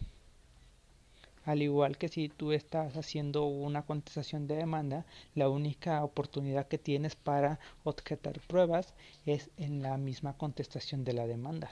Al 1.45 1.63
igual 1.63 1.97
que 1.97 2.09
si 2.09 2.29
tú 2.29 2.51
estás 2.51 2.95
haciendo 2.95 3.45
una 3.45 3.81
contestación 3.81 4.45
de 4.47 4.55
demanda, 4.55 5.03
la 5.33 5.49
única 5.49 6.03
oportunidad 6.03 6.67
que 6.67 6.77
tienes 6.77 7.15
para 7.15 7.59
objetar 7.83 8.39
pruebas 8.41 8.93
es 9.25 9.49
en 9.57 9.81
la 9.81 9.97
misma 9.97 10.37
contestación 10.37 11.03
de 11.03 11.13
la 11.13 11.25
demanda. 11.25 11.71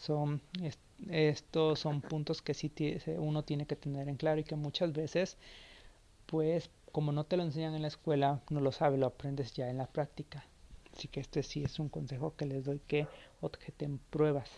Son, 0.00 0.40
estos 1.10 1.78
son 1.78 2.00
puntos 2.00 2.40
que 2.40 2.54
sí 2.54 2.72
uno 3.18 3.44
tiene 3.44 3.66
que 3.66 3.76
tener 3.76 4.08
en 4.08 4.16
claro 4.16 4.40
y 4.40 4.44
que 4.44 4.56
muchas 4.56 4.92
veces 4.92 5.36
pues 6.24 6.70
como 6.92 7.12
no 7.12 7.24
te 7.24 7.36
lo 7.36 7.42
enseñan 7.42 7.74
en 7.74 7.82
la 7.82 7.88
escuela, 7.88 8.40
no 8.50 8.60
lo 8.60 8.72
sabes, 8.72 8.98
lo 8.98 9.06
aprendes 9.06 9.52
ya 9.52 9.68
en 9.68 9.78
la 9.78 9.86
práctica. 9.86 10.44
Así 10.92 11.08
que 11.08 11.20
este 11.20 11.42
sí 11.42 11.62
es 11.62 11.78
un 11.78 11.88
consejo 11.88 12.34
que 12.36 12.46
les 12.46 12.64
doy 12.64 12.80
que 12.80 13.06
objeten 13.40 13.98
pruebas. 14.10 14.50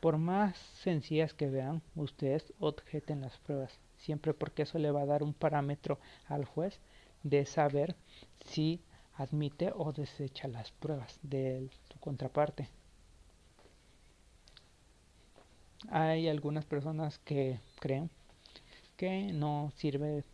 Por 0.00 0.18
más 0.18 0.56
sencillas 0.82 1.32
que 1.32 1.48
vean, 1.48 1.80
ustedes 1.94 2.52
objeten 2.60 3.20
las 3.20 3.38
pruebas, 3.38 3.78
siempre 3.96 4.34
porque 4.34 4.62
eso 4.62 4.78
le 4.78 4.90
va 4.90 5.02
a 5.02 5.06
dar 5.06 5.22
un 5.22 5.32
parámetro 5.32 5.98
al 6.26 6.44
juez 6.44 6.80
de 7.22 7.46
saber 7.46 7.94
si 8.44 8.80
admite 9.14 9.72
o 9.74 9.92
desecha 9.92 10.48
las 10.48 10.72
pruebas 10.72 11.18
de 11.22 11.70
tu 11.88 11.98
contraparte. 12.00 12.68
Hay 15.90 16.28
algunas 16.28 16.64
personas 16.64 17.18
que 17.18 17.60
creen 17.80 18.10
que 18.96 19.32
no 19.32 19.72
sirve 19.76 20.24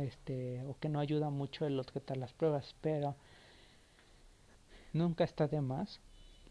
este, 0.00 0.62
o 0.64 0.76
que 0.78 0.88
no 0.88 1.00
ayuda 1.00 1.30
mucho 1.30 1.66
el 1.66 1.78
objetar 1.78 2.16
las 2.16 2.32
pruebas, 2.32 2.74
pero 2.80 3.14
nunca 4.92 5.24
está 5.24 5.48
de 5.48 5.60
más 5.60 6.00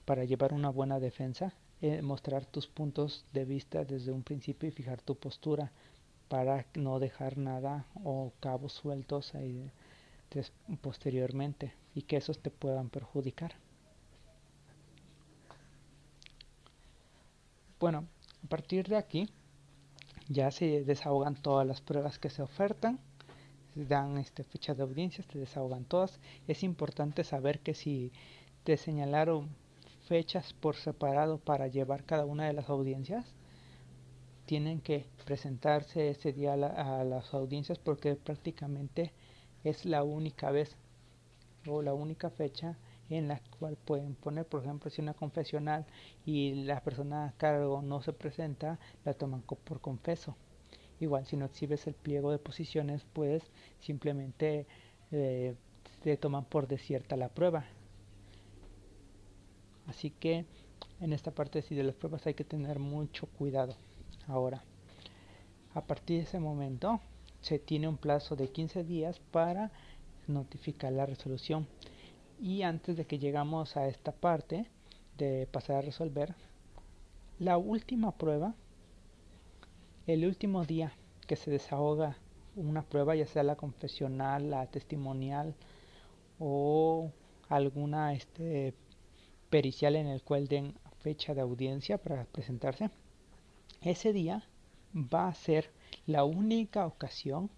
para 0.05 0.25
llevar 0.25 0.53
una 0.53 0.69
buena 0.69 0.99
defensa 0.99 1.53
eh, 1.83 2.01
mostrar 2.01 2.45
tus 2.45 2.65
puntos 2.65 3.25
de 3.33 3.43
vista 3.43 3.83
desde 3.83 4.13
un 4.13 4.23
principio 4.23 4.69
y 4.69 4.71
fijar 4.71 5.01
tu 5.01 5.15
postura 5.15 5.73
para 6.29 6.65
no 6.75 6.97
dejar 6.97 7.37
nada 7.37 7.85
o 8.05 8.31
cabos 8.39 8.71
sueltos 8.71 9.35
ahí 9.35 9.69
posteriormente 10.81 11.73
y 11.93 12.03
que 12.03 12.15
esos 12.15 12.39
te 12.39 12.51
puedan 12.51 12.89
perjudicar. 12.89 13.53
Bueno, 17.83 18.07
a 18.45 18.47
partir 18.47 18.87
de 18.87 18.95
aquí 18.95 19.27
ya 20.29 20.51
se 20.51 20.85
desahogan 20.85 21.35
todas 21.35 21.67
las 21.67 21.81
pruebas 21.81 22.17
que 22.17 22.29
se 22.29 22.41
ofertan 22.41 22.97
dan 23.75 24.17
este, 24.17 24.45
fecha 24.45 24.73
de 24.73 24.83
audiencias, 24.83 25.27
te 25.27 25.37
desahogan 25.37 25.83
todas. 25.83 26.21
Es 26.47 26.63
importante 26.63 27.25
saber 27.25 27.59
que 27.59 27.73
si 27.73 28.13
te 28.63 28.77
señalaron 28.77 29.49
fechas 30.07 30.53
por 30.53 30.77
separado 30.77 31.39
para 31.39 31.67
llevar 31.67 32.05
cada 32.05 32.25
una 32.25 32.45
de 32.45 32.53
las 32.53 32.69
audiencias, 32.69 33.25
tienen 34.45 34.79
que 34.79 35.05
presentarse 35.25 36.09
ese 36.09 36.31
día 36.31 36.53
a, 36.53 37.03
las 37.03 37.33
audiencias 37.33 37.79
porque 37.79 38.15
prácticamente 38.15 39.11
es 39.65 39.83
la 39.83 40.03
única 40.03 40.51
vez 40.51 40.77
o 41.67 41.81
la 41.81 41.93
única 41.93 42.29
fecha 42.29 42.77
en 43.09 43.27
la 43.27 43.41
cual 43.59 43.77
pueden 43.77 44.15
poner, 44.15 44.45
por 44.45 44.61
ejemplo, 44.63 44.89
si 44.89 45.01
una 45.01 45.13
confesional 45.13 45.85
y 46.25 46.63
la 46.63 46.81
persona 46.81 47.27
a 47.27 47.31
cargo 47.33 47.81
no 47.81 48.01
se 48.01 48.13
presenta, 48.13 48.79
la 49.05 49.13
toman 49.13 49.41
por 49.41 49.81
confeso. 49.81 50.35
Igual 50.99 51.25
si 51.25 51.37
no 51.37 51.45
exhibes 51.45 51.85
el 51.87 51.95
pliego 51.95 52.31
de 52.31 52.39
posiciones, 52.39 53.05
pues 53.13 53.43
simplemente 53.79 54.67
eh, 55.11 55.55
te 56.01 56.17
toman 56.17 56.45
por 56.45 56.67
desierta 56.67 57.17
la 57.17 57.29
prueba. 57.29 57.65
Así 59.87 60.11
que 60.11 60.45
en 61.01 61.13
esta 61.13 61.31
parte 61.31 61.61
de 61.61 61.83
las 61.83 61.95
pruebas 61.95 62.25
hay 62.25 62.33
que 62.33 62.45
tener 62.45 62.79
mucho 62.79 63.27
cuidado. 63.27 63.75
Ahora, 64.27 64.63
a 65.73 65.81
partir 65.81 66.17
de 66.17 66.23
ese 66.23 66.39
momento, 66.39 67.01
se 67.41 67.59
tiene 67.59 67.87
un 67.87 67.97
plazo 67.97 68.35
de 68.35 68.47
15 68.47 68.83
días 68.83 69.19
para 69.19 69.71
notificar 70.27 70.93
la 70.93 71.05
resolución. 71.05 71.67
Y 72.43 72.63
antes 72.63 72.97
de 72.97 73.05
que 73.05 73.19
llegamos 73.19 73.77
a 73.77 73.87
esta 73.87 74.11
parte 74.11 74.65
de 75.17 75.47
pasar 75.49 75.77
a 75.77 75.81
resolver, 75.81 76.35
la 77.39 77.57
última 77.57 78.11
prueba 78.17 78.53
el 80.07 80.25
último 80.25 80.65
día 80.65 80.91
que 81.25 81.37
se 81.37 81.51
desahoga 81.51 82.17
una 82.57 82.81
prueba, 82.81 83.15
ya 83.15 83.25
sea 83.25 83.43
la 83.43 83.55
confesional, 83.55 84.49
la 84.49 84.65
testimonial 84.65 85.55
o 86.37 87.13
alguna 87.47 88.13
este, 88.13 88.73
pericial 89.49 89.95
en 89.95 90.07
el 90.07 90.21
cual 90.21 90.49
den 90.49 90.75
fecha 90.99 91.33
de 91.33 91.39
audiencia 91.39 91.97
para 91.97 92.25
presentarse, 92.25 92.89
ese 93.81 94.11
día 94.11 94.43
va 94.93 95.29
a 95.29 95.33
ser 95.33 95.71
la 96.07 96.25
única 96.25 96.85
ocasión 96.87 97.49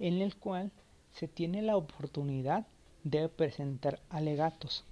en 0.00 0.20
el 0.20 0.34
cual 0.34 0.72
se 1.12 1.28
tiene 1.28 1.62
la 1.62 1.76
oportunidad 1.76 2.66
de 3.04 3.28
presentar 3.28 4.00
alegatos. 4.10 4.84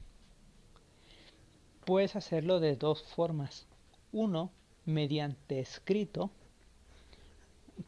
Puedes 1.84 2.16
hacerlo 2.16 2.60
de 2.60 2.76
dos 2.76 3.02
formas. 3.02 3.66
Uno, 4.12 4.50
mediante 4.84 5.60
escrito, 5.60 6.30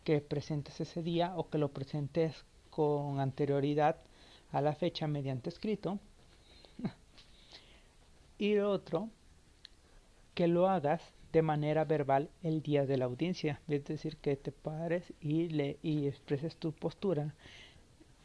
que 0.05 0.21
presentes 0.21 0.81
ese 0.81 1.03
día 1.03 1.35
o 1.37 1.49
que 1.49 1.59
lo 1.59 1.69
presentes 1.69 2.45
con 2.71 3.21
anterioridad 3.21 3.97
a 4.51 4.61
la 4.61 4.75
fecha 4.75 5.07
mediante 5.07 5.51
escrito. 5.51 5.99
y 8.39 8.59
otro, 8.59 9.09
que 10.35 10.47
lo 10.47 10.69
hagas 10.69 11.03
de 11.33 11.43
manera 11.43 11.85
verbal 11.85 12.31
el 12.43 12.63
día 12.63 12.85
de 12.87 12.99
la 12.99 13.07
audiencia, 13.07 13.61
es 13.69 13.85
decir, 13.85 14.17
que 14.19 14.37
te 14.37 14.53
pares 14.53 15.13
y, 15.21 15.49
le, 15.49 15.79
y 15.83 16.07
expreses 16.07 16.57
tu 16.57 16.73
postura 16.73 17.35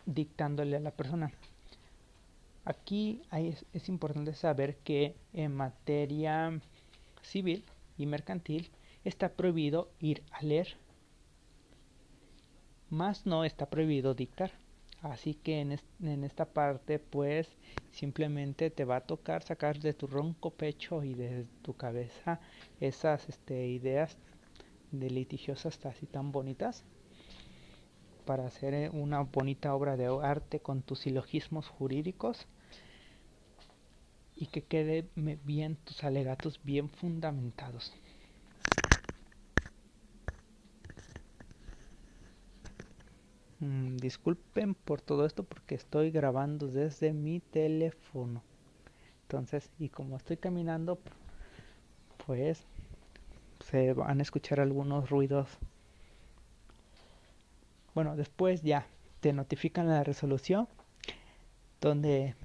dictándole 0.05 0.75
a 0.77 0.81
la 0.81 0.91
persona. 0.91 1.31
Aquí 2.67 3.21
es, 3.32 3.65
es 3.71 3.88
importante 3.88 4.34
saber 4.34 4.75
que 4.77 5.15
en 5.32 5.56
materia 5.56 6.60
civil 7.21 7.63
y 7.97 8.06
mercantil 8.06 8.69
está 9.06 9.30
prohibido 9.30 9.89
ir 9.99 10.21
a 10.32 10.41
leer 10.43 10.75
más 12.89 13.25
no 13.25 13.43
está 13.43 13.69
prohibido 13.69 14.13
dictar. 14.13 14.51
Así 15.01 15.36
que 15.36 15.62
en, 15.62 15.80
en, 16.01 16.23
esta 16.23 16.45
parte 16.45 16.97
pues 16.99 17.47
simplemente 17.91 18.71
te 18.71 18.84
va 18.84 18.97
a 18.97 19.01
tocar 19.01 19.43
sacar 19.43 19.80
de 19.80 19.93
tu 19.93 20.08
ronco 20.08 20.49
pecho 20.51 21.03
y 21.03 21.13
de 21.13 21.45
tu 21.62 21.75
cabeza 21.75 22.39
esas 22.80 23.30
este, 23.30 23.67
ideas 23.67 24.17
de 24.91 25.10
litigiosas 25.10 25.86
así 25.86 26.08
tan 26.08 26.32
bonitas 26.32 26.84
para 28.25 28.47
hacer 28.47 28.73
eh, 28.73 28.89
una 28.89 29.21
bonita 29.21 29.75
obra 29.75 29.97
de 29.97 30.08
arte 30.23 30.60
con 30.60 30.82
tus 30.82 30.99
silogismos 30.99 31.67
jurídicos 31.67 32.47
y 34.39 34.45
que 34.47 34.63
quede 34.63 35.06
bien 35.15 35.76
tus 35.84 36.04
alegatos 36.04 36.60
bien 36.63 36.89
fundamentados. 36.89 37.91
Mm, 43.60 43.97
disculpen 43.97 44.76
por 44.76 45.02
todo 45.02 45.26
esto 45.26 45.43
porque 45.43 45.76
estoy 45.76 46.12
grabando 46.12 46.67
desde 46.67 47.13
mi 47.13 47.39
teléfono. 47.39 48.43
Entonces, 49.23 49.71
y 49.80 49.89
como 49.89 50.17
estoy 50.17 50.38
caminando, 50.38 51.00
pues 52.26 52.63
se 53.60 53.93
van 53.93 54.19
a 54.19 54.21
escuchar 54.21 54.60
algunos 54.60 55.10
ruidos. 55.10 55.50
Bueno, 57.95 58.15
después 58.15 58.62
ya 58.62 58.88
te 59.19 59.34
notifican 59.34 59.88
la 59.88 60.04
resolución 60.04 60.67
donde 61.82 62.36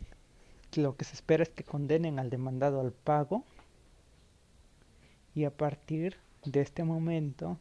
lo 0.77 0.97
que 0.97 1.05
se 1.05 1.15
espera 1.15 1.43
es 1.43 1.51
que 1.51 1.65
condenen 1.65 2.19
al 2.19 2.31
demandado 2.31 2.81
al 2.81 2.93
pago. 2.93 3.45
Y 5.35 5.45
a 5.45 5.51
partir 5.57 6.19
de 6.45 6.61
este 6.61 6.85
momento 6.85 7.59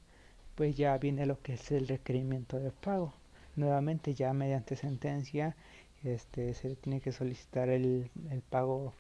pues 0.55 0.75
ya 0.75 0.97
viene 0.97 1.25
lo 1.25 1.41
que 1.41 1.53
es 1.53 1.71
el 1.71 1.87
requerimiento 1.87 2.59
de 2.59 2.71
pago. 2.71 3.13
Nuevamente 3.55 4.13
ya 4.13 4.33
mediante 4.33 4.75
sentencia 4.75 5.55
este 6.03 6.53
se 6.53 6.75
tiene 6.75 6.99
que 6.99 7.11
solicitar 7.11 7.69
el, 7.69 8.09
el 8.29 8.41
pago 8.41 8.93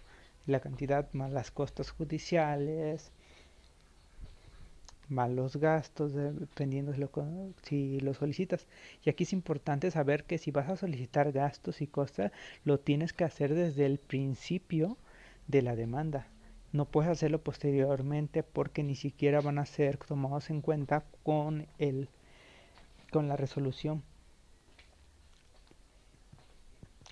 la 0.45 0.59
cantidad 0.59 1.11
más 1.13 1.31
las 1.31 1.51
costas 1.51 1.91
judiciales 1.91 3.11
más 5.11 5.29
los 5.29 5.57
gastos 5.57 6.13
dependiendo 6.13 6.91
de 6.91 6.97
lo, 6.97 7.11
si 7.63 7.99
lo 7.99 8.13
solicitas. 8.13 8.67
Y 9.03 9.09
aquí 9.09 9.23
es 9.23 9.33
importante 9.33 9.91
saber 9.91 10.23
que 10.23 10.37
si 10.37 10.51
vas 10.51 10.69
a 10.69 10.77
solicitar 10.77 11.31
gastos 11.31 11.81
y 11.81 11.87
costas 11.87 12.31
lo 12.63 12.79
tienes 12.79 13.13
que 13.13 13.25
hacer 13.25 13.53
desde 13.53 13.85
el 13.85 13.99
principio 13.99 14.97
de 15.47 15.61
la 15.61 15.75
demanda. 15.75 16.27
No 16.71 16.85
puedes 16.85 17.11
hacerlo 17.11 17.43
posteriormente 17.43 18.43
porque 18.43 18.83
ni 18.83 18.95
siquiera 18.95 19.41
van 19.41 19.59
a 19.59 19.65
ser 19.65 19.97
tomados 19.97 20.49
en 20.49 20.61
cuenta 20.61 21.03
con 21.23 21.67
el 21.77 22.09
con 23.11 23.27
la 23.27 23.35
resolución. 23.35 24.03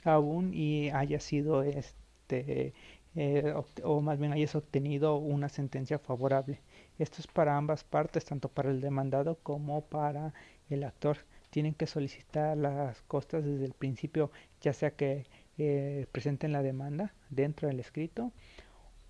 Aún 0.06 0.54
y 0.54 0.90
haya 0.92 1.20
sido 1.20 1.62
este 1.64 2.74
eh, 3.22 3.54
o 3.84 4.02
más 4.02 4.18
bien 4.18 4.32
hayas 4.32 4.56
obtenido 4.56 5.18
una 5.18 5.50
sentencia 5.50 6.00
favorable 6.00 6.62
esto 6.98 7.18
es 7.20 7.28
para 7.28 7.58
ambas 7.58 7.84
partes 7.84 8.26
tanto 8.26 8.50
para 8.50 8.70
el 8.72 8.82
demandado 8.82 9.36
como 9.44 9.82
para 9.82 10.34
el 10.70 10.84
actor 10.84 11.18
tienen 11.50 11.74
que 11.74 11.88
solicitar 11.88 12.56
las 12.58 13.02
costas 13.04 13.44
desde 13.44 13.66
el 13.66 13.74
principio 13.74 14.32
ya 14.62 14.74
sea 14.74 14.92
que 14.92 15.26
eh, 15.58 16.08
presenten 16.14 16.54
la 16.54 16.64
demanda 16.64 17.14
dentro 17.30 17.68
del 17.68 17.82
escrito 17.82 18.32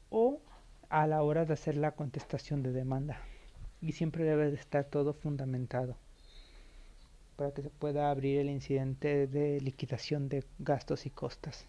o 0.09 0.39
a 0.89 1.05
la 1.05 1.21
hora 1.21 1.45
de 1.45 1.53
hacer 1.53 1.77
la 1.77 1.91
contestación 1.91 2.63
de 2.63 2.71
demanda. 2.71 3.21
Y 3.81 3.93
siempre 3.93 4.23
debe 4.23 4.49
de 4.49 4.55
estar 4.55 4.85
todo 4.85 5.13
fundamentado 5.13 5.95
para 7.35 7.51
que 7.51 7.61
se 7.61 7.69
pueda 7.69 8.09
abrir 8.09 8.39
el 8.39 8.49
incidente 8.49 9.27
de 9.27 9.61
liquidación 9.61 10.27
de 10.27 10.43
gastos 10.57 11.05
y 11.05 11.09
costas. 11.09 11.65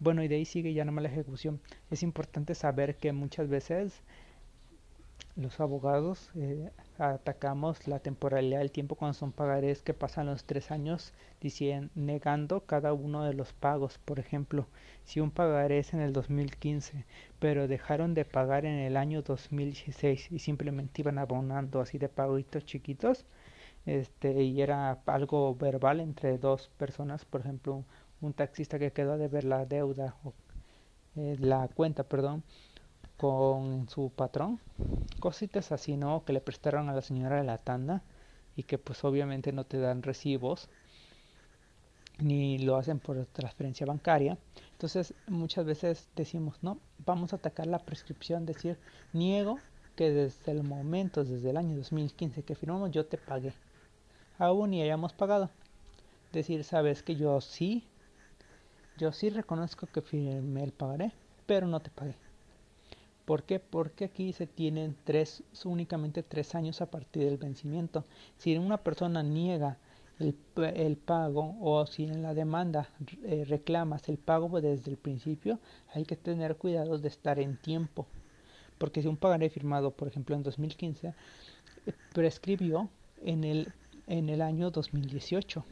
Bueno, 0.00 0.22
y 0.22 0.28
de 0.28 0.36
ahí 0.36 0.44
sigue 0.44 0.72
ya 0.74 0.84
nomás 0.84 1.02
la 1.02 1.10
ejecución. 1.10 1.60
Es 1.90 2.02
importante 2.02 2.54
saber 2.54 2.96
que 2.96 3.12
muchas 3.12 3.48
veces 3.48 4.02
los 5.36 5.60
abogados 5.60 6.30
eh, 6.34 6.70
atacamos 6.98 7.86
la 7.86 8.00
temporalidad 8.00 8.58
del 8.58 8.72
tiempo 8.72 8.96
cuando 8.96 9.14
son 9.14 9.32
pagarés 9.32 9.82
que 9.82 9.94
pasan 9.94 10.26
los 10.26 10.44
tres 10.44 10.70
años 10.72 11.12
diciendo, 11.40 11.90
negando 11.94 12.60
cada 12.66 12.92
uno 12.92 13.24
de 13.24 13.34
los 13.34 13.52
pagos. 13.52 13.98
Por 13.98 14.18
ejemplo, 14.18 14.66
si 15.04 15.20
un 15.20 15.30
pagaré 15.30 15.78
es 15.78 15.94
en 15.94 16.00
el 16.00 16.12
2015, 16.12 17.04
pero 17.38 17.68
dejaron 17.68 18.14
de 18.14 18.24
pagar 18.24 18.64
en 18.64 18.78
el 18.78 18.96
año 18.96 19.22
2016 19.22 20.32
y 20.32 20.38
simplemente 20.40 21.02
iban 21.02 21.18
abonando 21.18 21.80
así 21.80 21.98
de 21.98 22.08
paguitos 22.08 22.64
chiquitos, 22.64 23.24
este, 23.86 24.42
y 24.42 24.60
era 24.60 24.98
algo 25.06 25.54
verbal 25.54 26.00
entre 26.00 26.38
dos 26.38 26.70
personas, 26.78 27.24
por 27.24 27.40
ejemplo, 27.42 27.84
un 28.20 28.32
taxista 28.32 28.78
que 28.78 28.92
quedó 28.92 29.18
de 29.18 29.28
ver 29.28 29.44
la 29.44 29.64
deuda 29.64 30.16
o 30.24 30.32
eh, 31.16 31.36
la 31.40 31.68
cuenta, 31.68 32.04
perdón, 32.04 32.42
con 33.16 33.88
su 33.88 34.10
patrón, 34.10 34.60
cositas 35.20 35.72
así, 35.72 35.96
¿no? 35.96 36.24
Que 36.24 36.32
le 36.32 36.40
prestaron 36.40 36.88
a 36.88 36.94
la 36.94 37.02
señora 37.02 37.36
de 37.36 37.44
la 37.44 37.58
tanda 37.58 38.02
y 38.56 38.62
que 38.62 38.78
pues 38.78 39.04
obviamente 39.04 39.52
no 39.52 39.64
te 39.64 39.78
dan 39.78 40.02
recibos 40.02 40.68
ni 42.18 42.58
lo 42.58 42.76
hacen 42.76 42.98
por 42.98 43.24
transferencia 43.26 43.86
bancaria. 43.86 44.38
Entonces 44.72 45.14
muchas 45.26 45.64
veces 45.64 46.08
decimos, 46.16 46.56
no, 46.62 46.78
vamos 47.04 47.32
a 47.32 47.36
atacar 47.36 47.66
la 47.66 47.78
prescripción, 47.78 48.46
decir, 48.46 48.78
niego 49.12 49.58
que 49.96 50.10
desde 50.10 50.52
el 50.52 50.62
momento, 50.62 51.24
desde 51.24 51.50
el 51.50 51.56
año 51.56 51.76
2015 51.76 52.42
que 52.44 52.54
firmamos, 52.54 52.90
yo 52.90 53.06
te 53.06 53.18
pagué. 53.18 53.52
Aún 54.38 54.70
ni 54.70 54.82
hayamos 54.82 55.12
pagado. 55.12 55.50
Decir, 56.32 56.62
sabes 56.62 57.02
que 57.02 57.16
yo 57.16 57.40
sí, 57.40 57.84
yo 58.98 59.12
sí 59.12 59.30
reconozco 59.30 59.86
que 59.86 60.02
firmé 60.02 60.64
el 60.64 60.72
pagaré, 60.72 61.12
pero 61.46 61.66
no 61.66 61.80
te 61.80 61.90
pagué. 61.90 62.16
¿Por 63.24 63.44
qué? 63.44 63.60
Porque 63.60 64.06
aquí 64.06 64.32
se 64.32 64.46
tienen 64.46 64.96
tres, 65.04 65.42
únicamente 65.64 66.22
tres 66.22 66.54
años 66.54 66.80
a 66.80 66.90
partir 66.90 67.24
del 67.24 67.36
vencimiento. 67.36 68.04
Si 68.38 68.56
una 68.56 68.78
persona 68.78 69.22
niega 69.22 69.78
el, 70.18 70.96
pago 70.96 71.56
o 71.60 71.86
si 71.86 72.04
en 72.04 72.22
la 72.22 72.34
demanda 72.34 72.88
eh, 73.22 73.44
reclamas 73.46 74.08
el 74.08 74.18
pago 74.18 74.60
desde 74.60 74.90
el 74.90 74.96
principio, 74.96 75.60
hay 75.94 76.04
que 76.04 76.16
tener 76.16 76.56
cuidado 76.56 76.98
de 76.98 77.08
estar 77.08 77.38
en 77.38 77.56
tiempo. 77.56 78.06
Porque 78.78 79.02
si 79.02 79.08
un 79.08 79.16
pagaré 79.16 79.50
firmado, 79.50 79.90
por 79.92 80.08
ejemplo, 80.08 80.34
en 80.34 80.42
2015, 80.42 81.08
eh, 81.08 81.92
prescribió 82.12 82.88
en 83.22 83.44
el, 83.44 83.72
en 84.06 84.28
el 84.28 84.42
año 84.42 84.70
2018. 84.70 85.64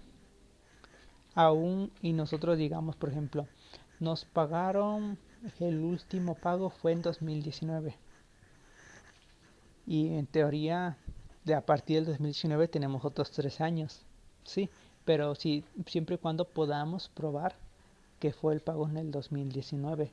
Aún, 1.36 1.92
y 2.00 2.14
nosotros 2.14 2.56
digamos, 2.56 2.96
por 2.96 3.10
ejemplo, 3.10 3.46
nos 4.00 4.24
pagaron 4.24 5.18
el 5.60 5.78
último 5.80 6.34
pago 6.34 6.70
fue 6.70 6.92
en 6.92 7.02
2019. 7.02 7.94
Y 9.86 10.14
en 10.14 10.26
teoría, 10.26 10.96
de 11.44 11.54
a 11.54 11.64
partir 11.64 11.96
del 11.96 12.06
2019 12.06 12.68
tenemos 12.68 13.04
otros 13.04 13.30
tres 13.30 13.60
años. 13.60 14.00
Sí, 14.44 14.70
pero 15.04 15.34
sí, 15.34 15.62
siempre 15.86 16.14
y 16.14 16.18
cuando 16.18 16.46
podamos 16.46 17.10
probar 17.10 17.54
que 18.18 18.32
fue 18.32 18.54
el 18.54 18.60
pago 18.60 18.88
en 18.88 18.96
el 18.96 19.10
2019 19.10 20.10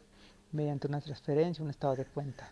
mediante 0.51 0.87
una 0.87 0.99
transferencia, 0.99 1.63
un 1.63 1.69
estado 1.69 1.95
de 1.95 2.05
cuenta 2.05 2.51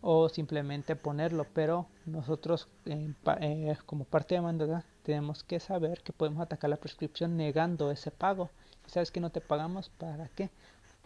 o 0.00 0.28
simplemente 0.28 0.96
ponerlo, 0.96 1.46
pero 1.52 1.86
nosotros 2.06 2.68
eh, 2.86 3.76
como 3.86 4.04
parte 4.04 4.34
de 4.34 4.40
demanda 4.40 4.84
tenemos 5.02 5.42
que 5.42 5.60
saber 5.60 6.02
que 6.02 6.12
podemos 6.12 6.40
atacar 6.42 6.70
la 6.70 6.76
prescripción 6.76 7.36
negando 7.36 7.90
ese 7.90 8.10
pago. 8.10 8.50
¿Sabes 8.86 9.10
que 9.10 9.20
no 9.20 9.30
te 9.30 9.40
pagamos? 9.40 9.90
¿Para 9.90 10.28
qué? 10.28 10.50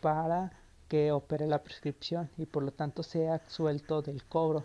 Para 0.01 0.53
que 0.89 1.11
opere 1.11 1.47
la 1.47 1.63
prescripción 1.63 2.29
y 2.37 2.47
por 2.47 2.63
lo 2.63 2.71
tanto 2.71 3.03
sea 3.03 3.41
suelto 3.49 4.03
del 4.03 4.25
cobro 4.25 4.65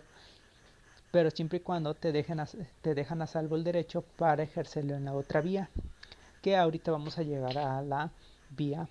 pero 1.10 1.30
siempre 1.30 1.58
y 1.58 1.60
cuando 1.60 1.94
te 1.94 2.12
dejen 2.12 2.40
a, 2.40 2.46
te 2.82 2.94
dejan 2.94 3.22
a 3.22 3.26
salvo 3.26 3.56
el 3.56 3.64
derecho 3.64 4.02
para 4.02 4.42
ejercerlo 4.42 4.94
en 4.94 5.06
la 5.06 5.14
otra 5.14 5.40
vía 5.40 5.70
que 6.42 6.56
ahorita 6.56 6.92
vamos 6.92 7.18
a 7.18 7.22
llegar 7.22 7.56
a 7.58 7.82
la 7.82 8.10
vía 8.50 8.88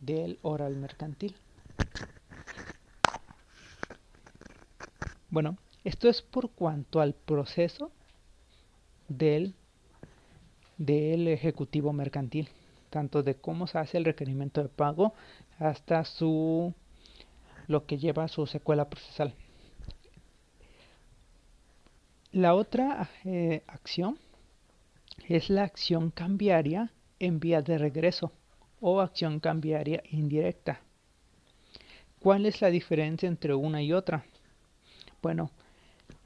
del 0.00 0.38
oral 0.42 0.76
mercantil 0.76 1.34
bueno 5.30 5.56
esto 5.84 6.08
es 6.08 6.22
por 6.22 6.50
cuanto 6.50 7.00
al 7.00 7.14
proceso 7.14 7.90
del 9.08 9.54
del 10.76 11.28
ejecutivo 11.28 11.92
mercantil 11.92 12.48
tanto 12.90 13.22
de 13.22 13.36
cómo 13.36 13.66
se 13.66 13.78
hace 13.78 13.96
el 13.96 14.04
requerimiento 14.04 14.62
de 14.62 14.68
pago 14.68 15.14
hasta 15.58 16.04
su 16.04 16.74
lo 17.68 17.86
que 17.86 17.98
lleva 17.98 18.24
a 18.24 18.28
su 18.28 18.46
secuela 18.46 18.90
procesal. 18.90 19.32
La 22.32 22.54
otra 22.54 23.08
eh, 23.24 23.62
acción 23.68 24.18
es 25.28 25.50
la 25.50 25.62
acción 25.62 26.10
cambiaria 26.10 26.92
en 27.20 27.38
vía 27.38 27.62
de 27.62 27.78
regreso 27.78 28.32
o 28.80 29.00
acción 29.00 29.40
cambiaria 29.40 30.02
indirecta. 30.10 30.80
¿Cuál 32.18 32.46
es 32.46 32.60
la 32.60 32.70
diferencia 32.70 33.28
entre 33.28 33.54
una 33.54 33.82
y 33.82 33.92
otra? 33.92 34.24
Bueno, 35.22 35.50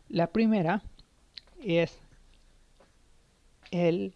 la 0.09 0.29
primera 0.29 0.83
es 1.61 1.99
el, 3.71 4.15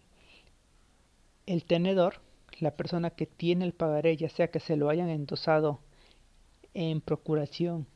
el 1.45 1.63
tenedor 1.65 2.21
la 2.61 2.71
persona 2.71 3.09
que 3.11 3.25
tiene 3.25 3.65
el 3.65 3.73
pagaré, 3.73 4.17
ya 4.17 4.29
sea 4.29 4.49
que 4.49 4.59
se 4.59 4.75
lo 4.75 4.89
hayan 4.89 5.09
endosado 5.09 5.79
en 6.73 7.01
procuración, 7.01 7.87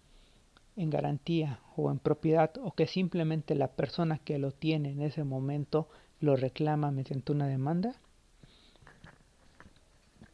en 0.75 0.89
garantía 0.89 1.59
o 1.75 1.91
en 1.91 1.99
propiedad, 1.99 2.51
o 2.61 2.71
que 2.71 2.87
simplemente 2.87 3.55
la 3.55 3.67
persona 3.67 4.17
que 4.17 4.37
lo 4.37 4.51
tiene 4.51 4.91
en 4.91 5.01
ese 5.01 5.23
momento 5.23 5.87
lo 6.19 6.35
reclama 6.35 6.91
mediante 6.91 7.31
una 7.31 7.47
demanda, 7.47 7.95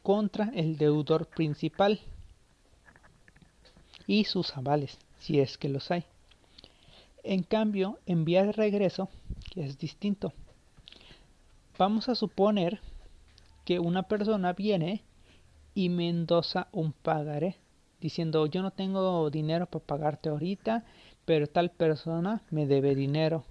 contra 0.03 0.51
el 0.55 0.77
deudor 0.77 1.27
principal 1.27 1.99
y 4.07 4.25
sus 4.25 4.55
avales, 4.55 4.97
si 5.19 5.39
es 5.39 5.57
que 5.57 5.69
los 5.69 5.91
hay. 5.91 6.05
En 7.29 7.43
cambio, 7.43 7.99
en 8.07 8.25
vía 8.25 8.43
de 8.43 8.53
regreso, 8.53 9.07
que 9.51 9.63
es 9.63 9.77
distinto, 9.77 10.33
vamos 11.77 12.09
a 12.09 12.15
suponer 12.15 12.79
que 13.65 13.77
una 13.77 14.01
persona 14.01 14.53
viene 14.53 15.03
y 15.75 15.89
me 15.89 16.09
endosa 16.09 16.69
un 16.71 16.91
pagaré 16.91 17.57
diciendo 18.01 18.47
yo 18.47 18.63
no 18.63 18.71
tengo 18.71 19.29
dinero 19.29 19.67
para 19.67 19.85
pagarte 19.85 20.29
ahorita, 20.29 20.85
pero 21.25 21.45
tal 21.45 21.69
persona 21.69 22.41
me 22.49 22.65
debe 22.65 22.95
dinero 22.95 23.43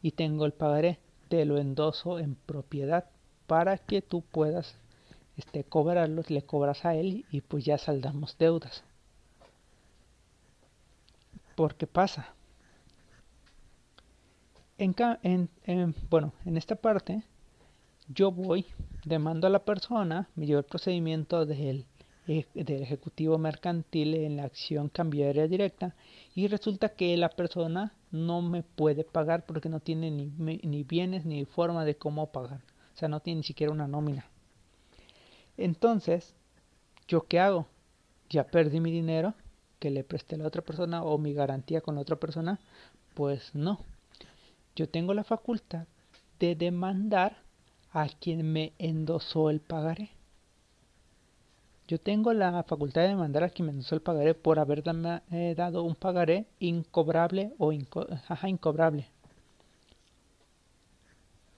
y 0.00 0.12
tengo 0.12 0.46
el 0.46 0.52
pagaré, 0.52 0.98
te 1.28 1.44
lo 1.44 1.58
endoso 1.58 2.18
en 2.18 2.34
propiedad 2.34 3.04
para 3.46 3.76
que 3.76 4.00
tú 4.00 4.22
puedas 4.22 4.74
este, 5.36 5.64
cobrarlos, 5.64 6.30
le 6.30 6.40
cobras 6.40 6.86
a 6.86 6.94
él 6.94 7.26
y 7.30 7.42
pues 7.42 7.62
ya 7.66 7.76
saldamos 7.76 8.38
deudas. 8.38 8.84
Porque 11.54 11.86
pasa. 11.86 12.34
En, 14.82 15.48
en, 15.62 15.94
bueno, 16.10 16.32
en 16.44 16.56
esta 16.56 16.74
parte 16.74 17.22
yo 18.08 18.32
voy, 18.32 18.66
demando 19.04 19.46
a 19.46 19.50
la 19.50 19.64
persona, 19.64 20.28
me 20.34 20.44
llevo 20.44 20.58
el 20.58 20.64
procedimiento 20.64 21.46
del, 21.46 21.86
e, 22.26 22.46
del 22.52 22.82
ejecutivo 22.82 23.38
mercantil 23.38 24.14
en 24.14 24.38
la 24.38 24.42
acción 24.42 24.88
cambiaria 24.88 25.46
directa 25.46 25.94
y 26.34 26.48
resulta 26.48 26.88
que 26.88 27.16
la 27.16 27.28
persona 27.28 27.94
no 28.10 28.42
me 28.42 28.64
puede 28.64 29.04
pagar 29.04 29.46
porque 29.46 29.68
no 29.68 29.78
tiene 29.78 30.10
ni, 30.10 30.26
ni 30.36 30.82
bienes 30.82 31.24
ni 31.24 31.44
forma 31.44 31.84
de 31.84 31.94
cómo 31.94 32.32
pagar. 32.32 32.60
O 32.92 32.98
sea, 32.98 33.08
no 33.08 33.20
tiene 33.20 33.38
ni 33.38 33.44
siquiera 33.44 33.72
una 33.72 33.86
nómina. 33.86 34.26
Entonces, 35.56 36.34
¿yo 37.06 37.20
qué 37.28 37.38
hago? 37.38 37.68
Ya 38.30 38.48
perdí 38.48 38.80
mi 38.80 38.90
dinero 38.90 39.34
que 39.78 39.90
le 39.90 40.02
presté 40.02 40.34
a 40.34 40.38
la 40.38 40.48
otra 40.48 40.62
persona 40.62 41.04
o 41.04 41.18
mi 41.18 41.34
garantía 41.34 41.82
con 41.82 41.94
la 41.94 42.00
otra 42.00 42.16
persona. 42.16 42.58
Pues 43.14 43.54
no. 43.54 43.78
Yo 44.74 44.88
tengo 44.88 45.14
la 45.14 45.24
facultad 45.24 45.86
de 46.38 46.54
demandar 46.56 47.42
a 47.92 48.08
quien 48.08 48.52
me 48.52 48.72
endosó 48.78 49.50
el 49.50 49.60
pagaré. 49.60 50.10
Yo 51.88 52.00
tengo 52.00 52.32
la 52.32 52.62
facultad 52.62 53.02
de 53.02 53.08
demandar 53.08 53.44
a 53.44 53.50
quien 53.50 53.66
me 53.66 53.72
endosó 53.72 53.94
el 53.94 54.00
pagaré 54.00 54.34
por 54.34 54.58
haber 54.58 54.82
eh, 55.30 55.54
dado 55.56 55.82
un 55.82 55.94
pagaré 55.94 56.46
incobrable 56.58 57.52
o 57.58 57.72
incobrable. 57.72 59.08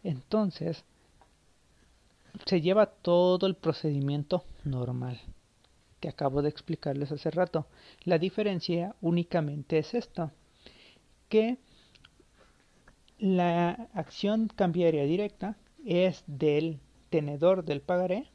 Entonces, 0.03 0.85
se 2.47 2.61
lleva 2.61 2.87
todo 2.87 3.47
el 3.47 3.55
procedimiento 3.55 4.45
normal 4.65 5.21
que 6.01 6.11
acabo 6.11 6.43
de 6.43 6.51
explicarles 6.51 7.11
hace 7.13 7.31
rato. 7.31 7.67
La 8.05 8.19
diferencia 8.19 8.95
únicamente 9.01 9.79
es 9.79 9.95
esto, 9.95 10.33
que 11.31 11.57
la 13.19 13.89
acción 13.95 14.49
cambiaria 14.49 15.05
directa 15.05 15.57
es 15.85 16.25
del 16.27 16.81
tenedor 17.11 17.65
del 17.65 17.81
pagaré 17.81 18.27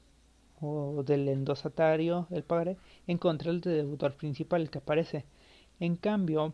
o 0.62 1.04
del 1.04 1.28
endosatario 1.28 2.28
del 2.30 2.44
pagaré 2.44 2.78
en 3.08 3.18
contra 3.18 3.52
del 3.52 3.62
deudor 3.62 4.16
principal 4.16 4.70
que 4.70 4.80
aparece. 4.80 5.26
En 5.80 5.96
cambio, 5.96 6.54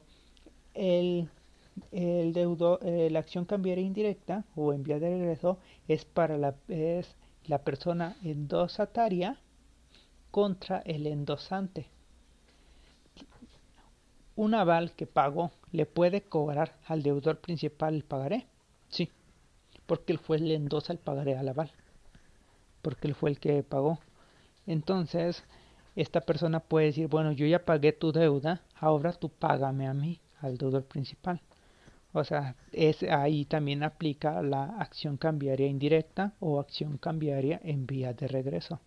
el, 0.73 1.29
el 1.91 2.33
deudor, 2.33 2.79
eh, 2.83 3.09
la 3.11 3.19
acción 3.19 3.45
cambiaria 3.45 3.83
indirecta 3.83 4.45
o 4.55 4.73
en 4.73 4.83
vía 4.83 4.99
de 4.99 5.09
regreso 5.09 5.57
es 5.88 6.05
para 6.05 6.38
la, 6.38 6.55
es 6.67 7.15
la 7.45 7.59
persona 7.59 8.15
endosataria 8.23 9.39
contra 10.31 10.79
el 10.79 11.07
endosante. 11.07 11.88
Un 14.35 14.53
aval 14.53 14.91
que 14.91 15.07
pagó 15.07 15.51
le 15.75 15.85
puede 15.85 16.21
cobrar 16.21 16.75
al 16.88 17.03
deudor 17.03 17.39
principal 17.39 17.95
el 17.95 18.03
pagaré. 18.03 18.47
Sí, 18.89 19.09
porque 19.85 20.13
él 20.13 20.19
fue 20.19 20.38
el 20.38 20.51
endosa 20.51 20.93
el 20.93 20.99
pagaré 20.99 21.38
al 21.38 21.49
aval, 21.49 21.71
porque 22.81 23.07
él 23.07 23.15
fue 23.15 23.29
el 23.29 23.39
que 23.39 23.61
pagó. 23.63 23.99
Entonces, 24.65 25.43
esta 25.95 26.21
persona 26.21 26.59
puede 26.59 26.88
decir, 26.88 27.07
bueno, 27.07 27.31
yo 27.31 27.45
ya 27.45 27.63
pagué 27.65 27.93
tu 27.93 28.11
deuda, 28.11 28.61
ahora 28.75 29.13
tú 29.13 29.29
págame 29.29 29.88
a 29.88 29.93
mí, 29.93 30.19
al 30.41 30.57
deudor 30.57 30.85
principal. 30.85 31.41
O 32.13 32.23
sea, 32.23 32.55
es, 32.71 33.03
ahí 33.03 33.45
también 33.45 33.83
aplica 33.83 34.41
la 34.41 34.77
acción 34.79 35.17
cambiaria 35.17 35.67
indirecta 35.67 36.33
o 36.39 36.59
acción 36.59 36.97
cambiaria 36.97 37.59
en 37.63 37.85
vía 37.85 38.13
de 38.13 38.27
regreso. 38.27 38.79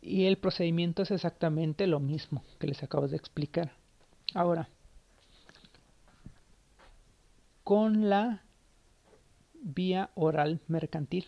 Y 0.00 0.26
el 0.26 0.38
procedimiento 0.38 1.02
es 1.02 1.10
exactamente 1.10 1.86
lo 1.86 1.98
mismo 2.00 2.44
que 2.58 2.66
les 2.68 2.82
acabo 2.82 3.08
de 3.08 3.16
explicar. 3.16 3.72
Ahora, 4.34 4.68
con 7.64 8.08
la 8.08 8.44
vía 9.64 10.10
oral 10.14 10.60
mercantil. 10.68 11.26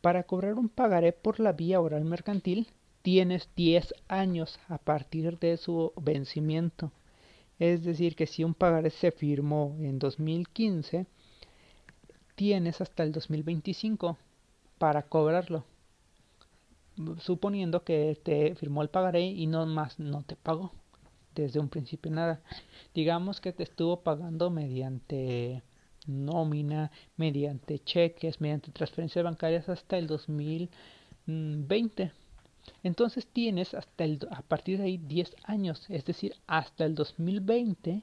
Para 0.00 0.24
cobrar 0.24 0.54
un 0.54 0.68
pagaré 0.68 1.12
por 1.12 1.40
la 1.40 1.52
vía 1.52 1.80
oral 1.80 2.04
mercantil, 2.04 2.68
tienes 3.02 3.48
10 3.54 3.94
años 4.08 4.58
a 4.68 4.78
partir 4.78 5.38
de 5.38 5.56
su 5.56 5.92
vencimiento. 5.96 6.90
Es 7.58 7.84
decir, 7.84 8.16
que 8.16 8.26
si 8.26 8.42
un 8.42 8.54
pagaré 8.54 8.90
se 8.90 9.12
firmó 9.12 9.76
en 9.80 9.98
2015, 9.98 11.06
tienes 12.34 12.80
hasta 12.80 13.02
el 13.02 13.12
2025 13.12 14.16
para 14.78 15.02
cobrarlo. 15.02 15.64
Suponiendo 17.18 17.84
que 17.84 18.18
te 18.22 18.54
firmó 18.54 18.82
el 18.82 18.90
pagaré 18.90 19.22
y 19.22 19.46
no 19.46 19.66
más 19.66 19.98
no 19.98 20.22
te 20.22 20.36
pagó 20.36 20.72
desde 21.34 21.60
un 21.60 21.68
principio 21.68 22.10
nada. 22.10 22.40
Digamos 22.94 23.40
que 23.40 23.52
te 23.52 23.62
estuvo 23.62 24.00
pagando 24.00 24.50
mediante 24.50 25.62
nómina, 26.06 26.90
mediante 27.16 27.78
cheques, 27.78 28.40
mediante 28.40 28.72
transferencias 28.72 29.24
bancarias 29.24 29.68
hasta 29.68 29.98
el 29.98 30.06
2020. 30.06 32.12
Entonces 32.82 33.26
tienes 33.26 33.74
hasta 33.74 34.04
el, 34.04 34.18
a 34.30 34.42
partir 34.42 34.78
de 34.78 34.84
ahí 34.84 34.98
10 34.98 35.34
años, 35.44 35.86
es 35.88 36.04
decir, 36.04 36.34
hasta 36.46 36.84
el 36.84 36.94
2020 36.94 38.02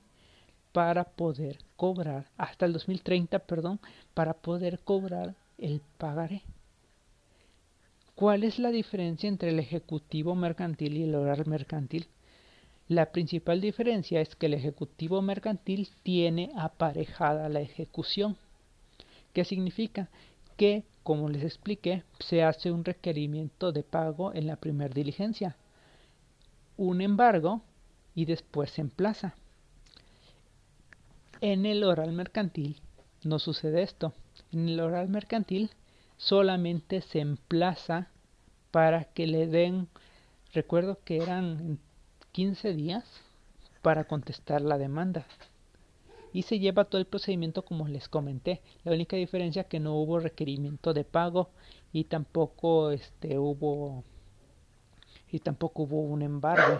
para 0.72 1.06
poder 1.06 1.60
cobrar, 1.76 2.30
hasta 2.38 2.66
el 2.66 2.74
2030, 2.74 3.40
perdón, 3.40 3.80
para 4.14 4.34
poder 4.34 4.80
cobrar 4.80 5.36
el 5.58 5.82
pagaré. 5.98 6.44
¿Cuál 8.18 8.44
es 8.44 8.58
la 8.58 8.72
diferencia 8.72 9.30
entre 9.30 9.52
el 9.52 9.60
ejecutivo 9.60 10.34
mercantil 10.34 10.98
y 10.98 11.04
el 11.04 11.14
oral 11.14 11.46
mercantil? 11.46 12.08
La 12.88 13.12
principal 13.12 13.62
diferencia 13.62 14.22
es 14.22 14.36
que 14.36 14.48
el 14.48 14.56
ejecutivo 14.56 15.22
mercantil 15.22 15.88
tiene 16.02 16.50
aparejada 16.58 17.48
la 17.48 17.62
ejecución. 17.62 18.36
¿Qué 19.34 19.46
significa? 19.46 20.10
Que, 20.56 20.84
como 21.04 21.30
les 21.30 21.44
expliqué, 21.44 22.02
se 22.18 22.42
hace 22.42 22.72
un 22.72 22.86
requerimiento 22.86 23.72
de 23.72 23.84
pago 23.84 24.34
en 24.34 24.48
la 24.48 24.56
primera 24.56 24.92
diligencia, 24.92 25.56
un 26.76 27.02
embargo 27.02 27.62
y 28.16 28.26
después 28.26 28.72
se 28.72 28.82
emplaza. 28.82 29.36
En 31.40 31.68
el 31.68 31.84
oral 31.84 32.14
mercantil 32.14 32.82
no 33.24 33.38
sucede 33.38 33.84
esto. 33.84 34.12
En 34.52 34.70
el 34.70 34.80
oral 34.80 35.08
mercantil 35.08 35.70
solamente 36.18 37.02
se 37.02 37.20
emplaza 37.20 38.10
para 38.72 39.06
que 39.06 39.28
le 39.28 39.48
den, 39.48 39.88
recuerdo 40.54 41.00
que 41.04 41.18
eran 41.18 41.80
15 42.32 42.74
días 42.74 43.06
para 43.82 44.04
contestar 44.04 44.62
la 44.62 44.78
demanda. 44.78 45.26
Y 46.34 46.44
se 46.44 46.60
lleva 46.60 46.86
todo 46.86 47.00
el 47.00 47.08
procedimiento 47.08 47.64
como 47.64 47.88
les 47.88 48.10
comenté. 48.10 48.62
La 48.84 48.92
única 48.92 49.16
diferencia 49.16 49.64
que 49.64 49.80
no 49.80 49.96
hubo 49.96 50.20
requerimiento 50.20 50.94
de 50.94 51.04
pago 51.04 51.50
y 51.94 52.04
tampoco 52.04 52.92
este 52.92 53.40
hubo 53.40 54.04
y 55.32 55.40
tampoco 55.40 55.84
hubo 55.84 56.02
un 56.02 56.22
embargo. 56.22 56.80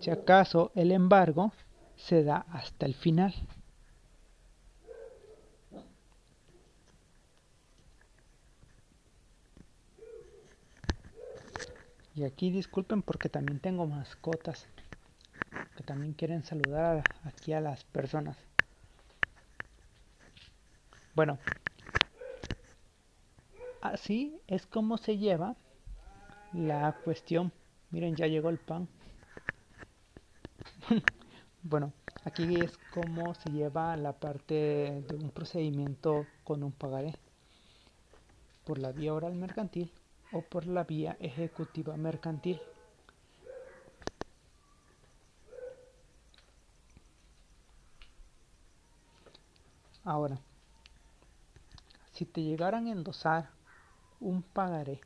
Si 0.00 0.10
acaso 0.10 0.70
el 0.74 0.92
embargo 0.92 1.52
se 1.96 2.24
da 2.24 2.46
hasta 2.52 2.86
el 2.86 2.94
final. 2.94 3.34
Y 12.18 12.24
aquí 12.24 12.50
disculpen 12.50 13.00
porque 13.02 13.28
también 13.28 13.60
tengo 13.60 13.86
mascotas 13.86 14.66
que 15.76 15.84
también 15.84 16.14
quieren 16.14 16.42
saludar 16.42 17.04
aquí 17.22 17.52
a 17.52 17.60
las 17.60 17.84
personas. 17.84 18.36
Bueno, 21.14 21.38
así 23.80 24.36
es 24.48 24.66
como 24.66 24.98
se 24.98 25.16
lleva 25.16 25.54
la 26.52 26.96
cuestión. 27.04 27.52
Miren, 27.92 28.16
ya 28.16 28.26
llegó 28.26 28.48
el 28.48 28.58
pan. 28.58 28.88
bueno, 31.62 31.92
aquí 32.24 32.56
es 32.56 32.76
como 32.92 33.32
se 33.34 33.52
lleva 33.52 33.96
la 33.96 34.12
parte 34.12 35.04
de 35.06 35.14
un 35.14 35.30
procedimiento 35.30 36.26
con 36.42 36.64
un 36.64 36.72
pagaré 36.72 37.14
por 38.64 38.80
la 38.80 38.90
vía 38.90 39.14
oral 39.14 39.36
mercantil 39.36 39.92
o 40.32 40.42
por 40.42 40.66
la 40.66 40.84
vía 40.84 41.16
ejecutiva 41.20 41.96
mercantil. 41.96 42.60
Ahora, 50.04 50.40
si 52.12 52.24
te 52.24 52.42
llegaran 52.42 52.86
a 52.86 52.92
endosar 52.92 53.50
un 54.20 54.42
pagaré 54.42 55.00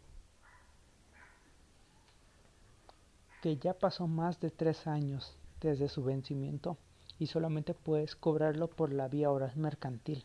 que 3.43 3.57
ya 3.57 3.75
pasó 3.75 4.07
más 4.07 4.39
de 4.39 4.51
tres 4.51 4.87
años 4.87 5.37
desde 5.61 5.89
su 5.89 6.05
vencimiento 6.05 6.79
y 7.19 7.27
solamente 7.27 7.75
puedes 7.75 8.15
cobrarlo 8.15 8.69
por 8.69 8.93
la 8.93 9.09
vía 9.09 9.31
oral 9.31 9.53
mercantil. 9.57 10.25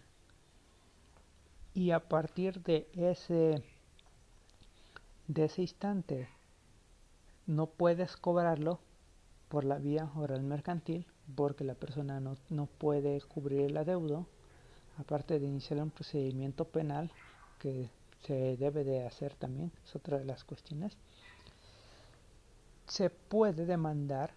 Y 1.73 1.91
a 1.91 2.07
partir 2.07 2.61
de 2.61 2.87
ese 2.93 3.63
de 5.27 5.45
ese 5.45 5.61
instante 5.61 6.29
no 7.45 7.67
puedes 7.67 8.17
cobrarlo 8.17 8.79
por 9.49 9.63
la 9.63 9.77
vía 9.77 10.09
oral 10.15 10.43
mercantil 10.43 11.05
porque 11.35 11.63
la 11.63 11.75
persona 11.75 12.19
no, 12.19 12.35
no 12.49 12.65
puede 12.65 13.21
cubrir 13.21 13.61
el 13.61 13.77
adeudo 13.77 14.27
aparte 14.97 15.39
de 15.39 15.45
iniciar 15.45 15.81
un 15.81 15.91
procedimiento 15.91 16.65
penal 16.65 17.11
que 17.59 17.89
se 18.25 18.57
debe 18.57 18.83
de 18.83 19.05
hacer 19.05 19.35
también, 19.35 19.71
es 19.85 19.95
otra 19.95 20.17
de 20.17 20.25
las 20.25 20.43
cuestiones, 20.43 20.97
se 22.87 23.09
puede 23.09 23.65
demandar 23.65 24.33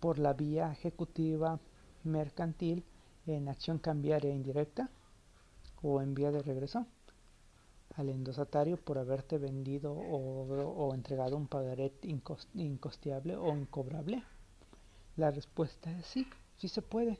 por 0.00 0.18
la 0.18 0.32
vía 0.32 0.72
ejecutiva 0.72 1.58
mercantil 2.04 2.84
en 3.26 3.48
acción 3.48 3.78
cambiaria 3.78 4.32
indirecta 4.32 4.90
o 5.82 6.00
en 6.00 6.14
vía 6.14 6.30
de 6.30 6.42
regreso 6.42 6.86
al 7.96 8.08
endosatario 8.08 8.76
por 8.76 8.98
haberte 8.98 9.38
vendido 9.38 9.92
o, 9.92 10.94
entregado 10.94 11.36
un 11.36 11.46
pagaré 11.46 11.92
incosteable 12.54 13.36
o 13.36 13.56
incobrable? 13.56 14.22
La 15.16 15.30
respuesta 15.30 15.90
es 15.98 16.06
sí, 16.06 16.26
sí 16.56 16.68
se 16.68 16.82
puede, 16.82 17.18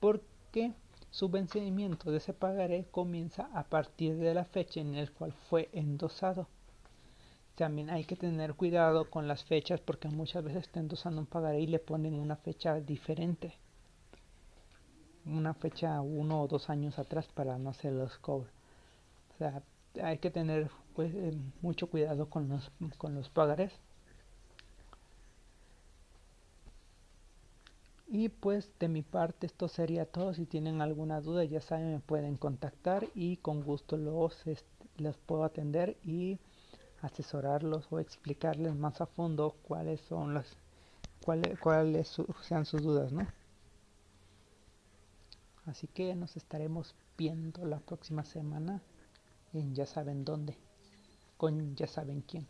porque 0.00 0.72
su 1.10 1.28
vencimiento 1.28 2.10
de 2.10 2.18
ese 2.18 2.32
pagaré 2.32 2.86
comienza 2.90 3.50
a 3.52 3.64
partir 3.64 4.16
de 4.16 4.32
la 4.32 4.44
fecha 4.44 4.80
en 4.80 4.96
la 4.96 5.06
cual 5.10 5.32
fue 5.32 5.68
endosado. 5.72 6.46
También 7.56 7.90
hay 7.90 8.04
que 8.04 8.16
tener 8.16 8.54
cuidado 8.54 9.10
con 9.10 9.28
las 9.28 9.44
fechas 9.44 9.80
porque 9.80 10.08
muchas 10.08 10.44
veces 10.44 10.62
está 10.62 10.80
endosando 10.80 11.20
un 11.20 11.26
pagaré 11.26 11.60
y 11.60 11.66
le 11.66 11.78
ponen 11.78 12.14
una 12.14 12.36
fecha 12.36 12.80
diferente. 12.80 13.54
Una 15.26 15.52
fecha 15.52 16.00
uno 16.00 16.40
o 16.40 16.48
dos 16.48 16.70
años 16.70 16.98
atrás 16.98 17.28
para 17.34 17.58
no 17.58 17.70
hacer 17.70 17.92
los 17.92 18.16
cobros. 18.18 18.50
O 19.34 19.38
sea, 19.38 19.62
hay 20.02 20.18
que 20.18 20.30
tener 20.30 20.70
pues, 20.94 21.14
eh, 21.14 21.36
mucho 21.62 21.88
cuidado 21.88 22.28
con 22.28 22.48
los, 22.48 22.70
con 22.98 23.14
los 23.14 23.28
pagarés. 23.28 23.72
Y 28.12 28.28
pues 28.28 28.72
de 28.80 28.88
mi 28.88 29.02
parte 29.02 29.46
esto 29.46 29.68
sería 29.68 30.04
todo. 30.04 30.34
Si 30.34 30.44
tienen 30.44 30.82
alguna 30.82 31.20
duda 31.20 31.44
ya 31.44 31.60
saben 31.60 31.92
me 31.92 32.00
pueden 32.00 32.36
contactar 32.36 33.08
y 33.14 33.36
con 33.36 33.62
gusto 33.62 33.96
los, 33.96 34.44
les 34.96 35.16
puedo 35.16 35.44
atender 35.44 35.96
y 36.04 36.38
asesorarlos 37.02 37.86
o 37.90 38.00
explicarles 38.00 38.74
más 38.74 39.00
a 39.00 39.06
fondo 39.06 39.54
cuáles 39.62 40.00
son 40.02 40.34
las 40.34 40.56
cuáles, 41.24 41.58
cuáles 41.60 42.16
sean 42.42 42.66
sus 42.66 42.82
dudas, 42.82 43.12
¿no? 43.12 43.26
Así 45.66 45.86
que 45.86 46.14
nos 46.14 46.36
estaremos 46.36 46.94
viendo 47.16 47.64
la 47.64 47.78
próxima 47.78 48.24
semana 48.24 48.82
en 49.52 49.74
ya 49.74 49.86
saben 49.86 50.24
dónde, 50.24 50.56
con 51.36 51.74
ya 51.76 51.86
saben 51.86 52.22
quién. 52.22 52.46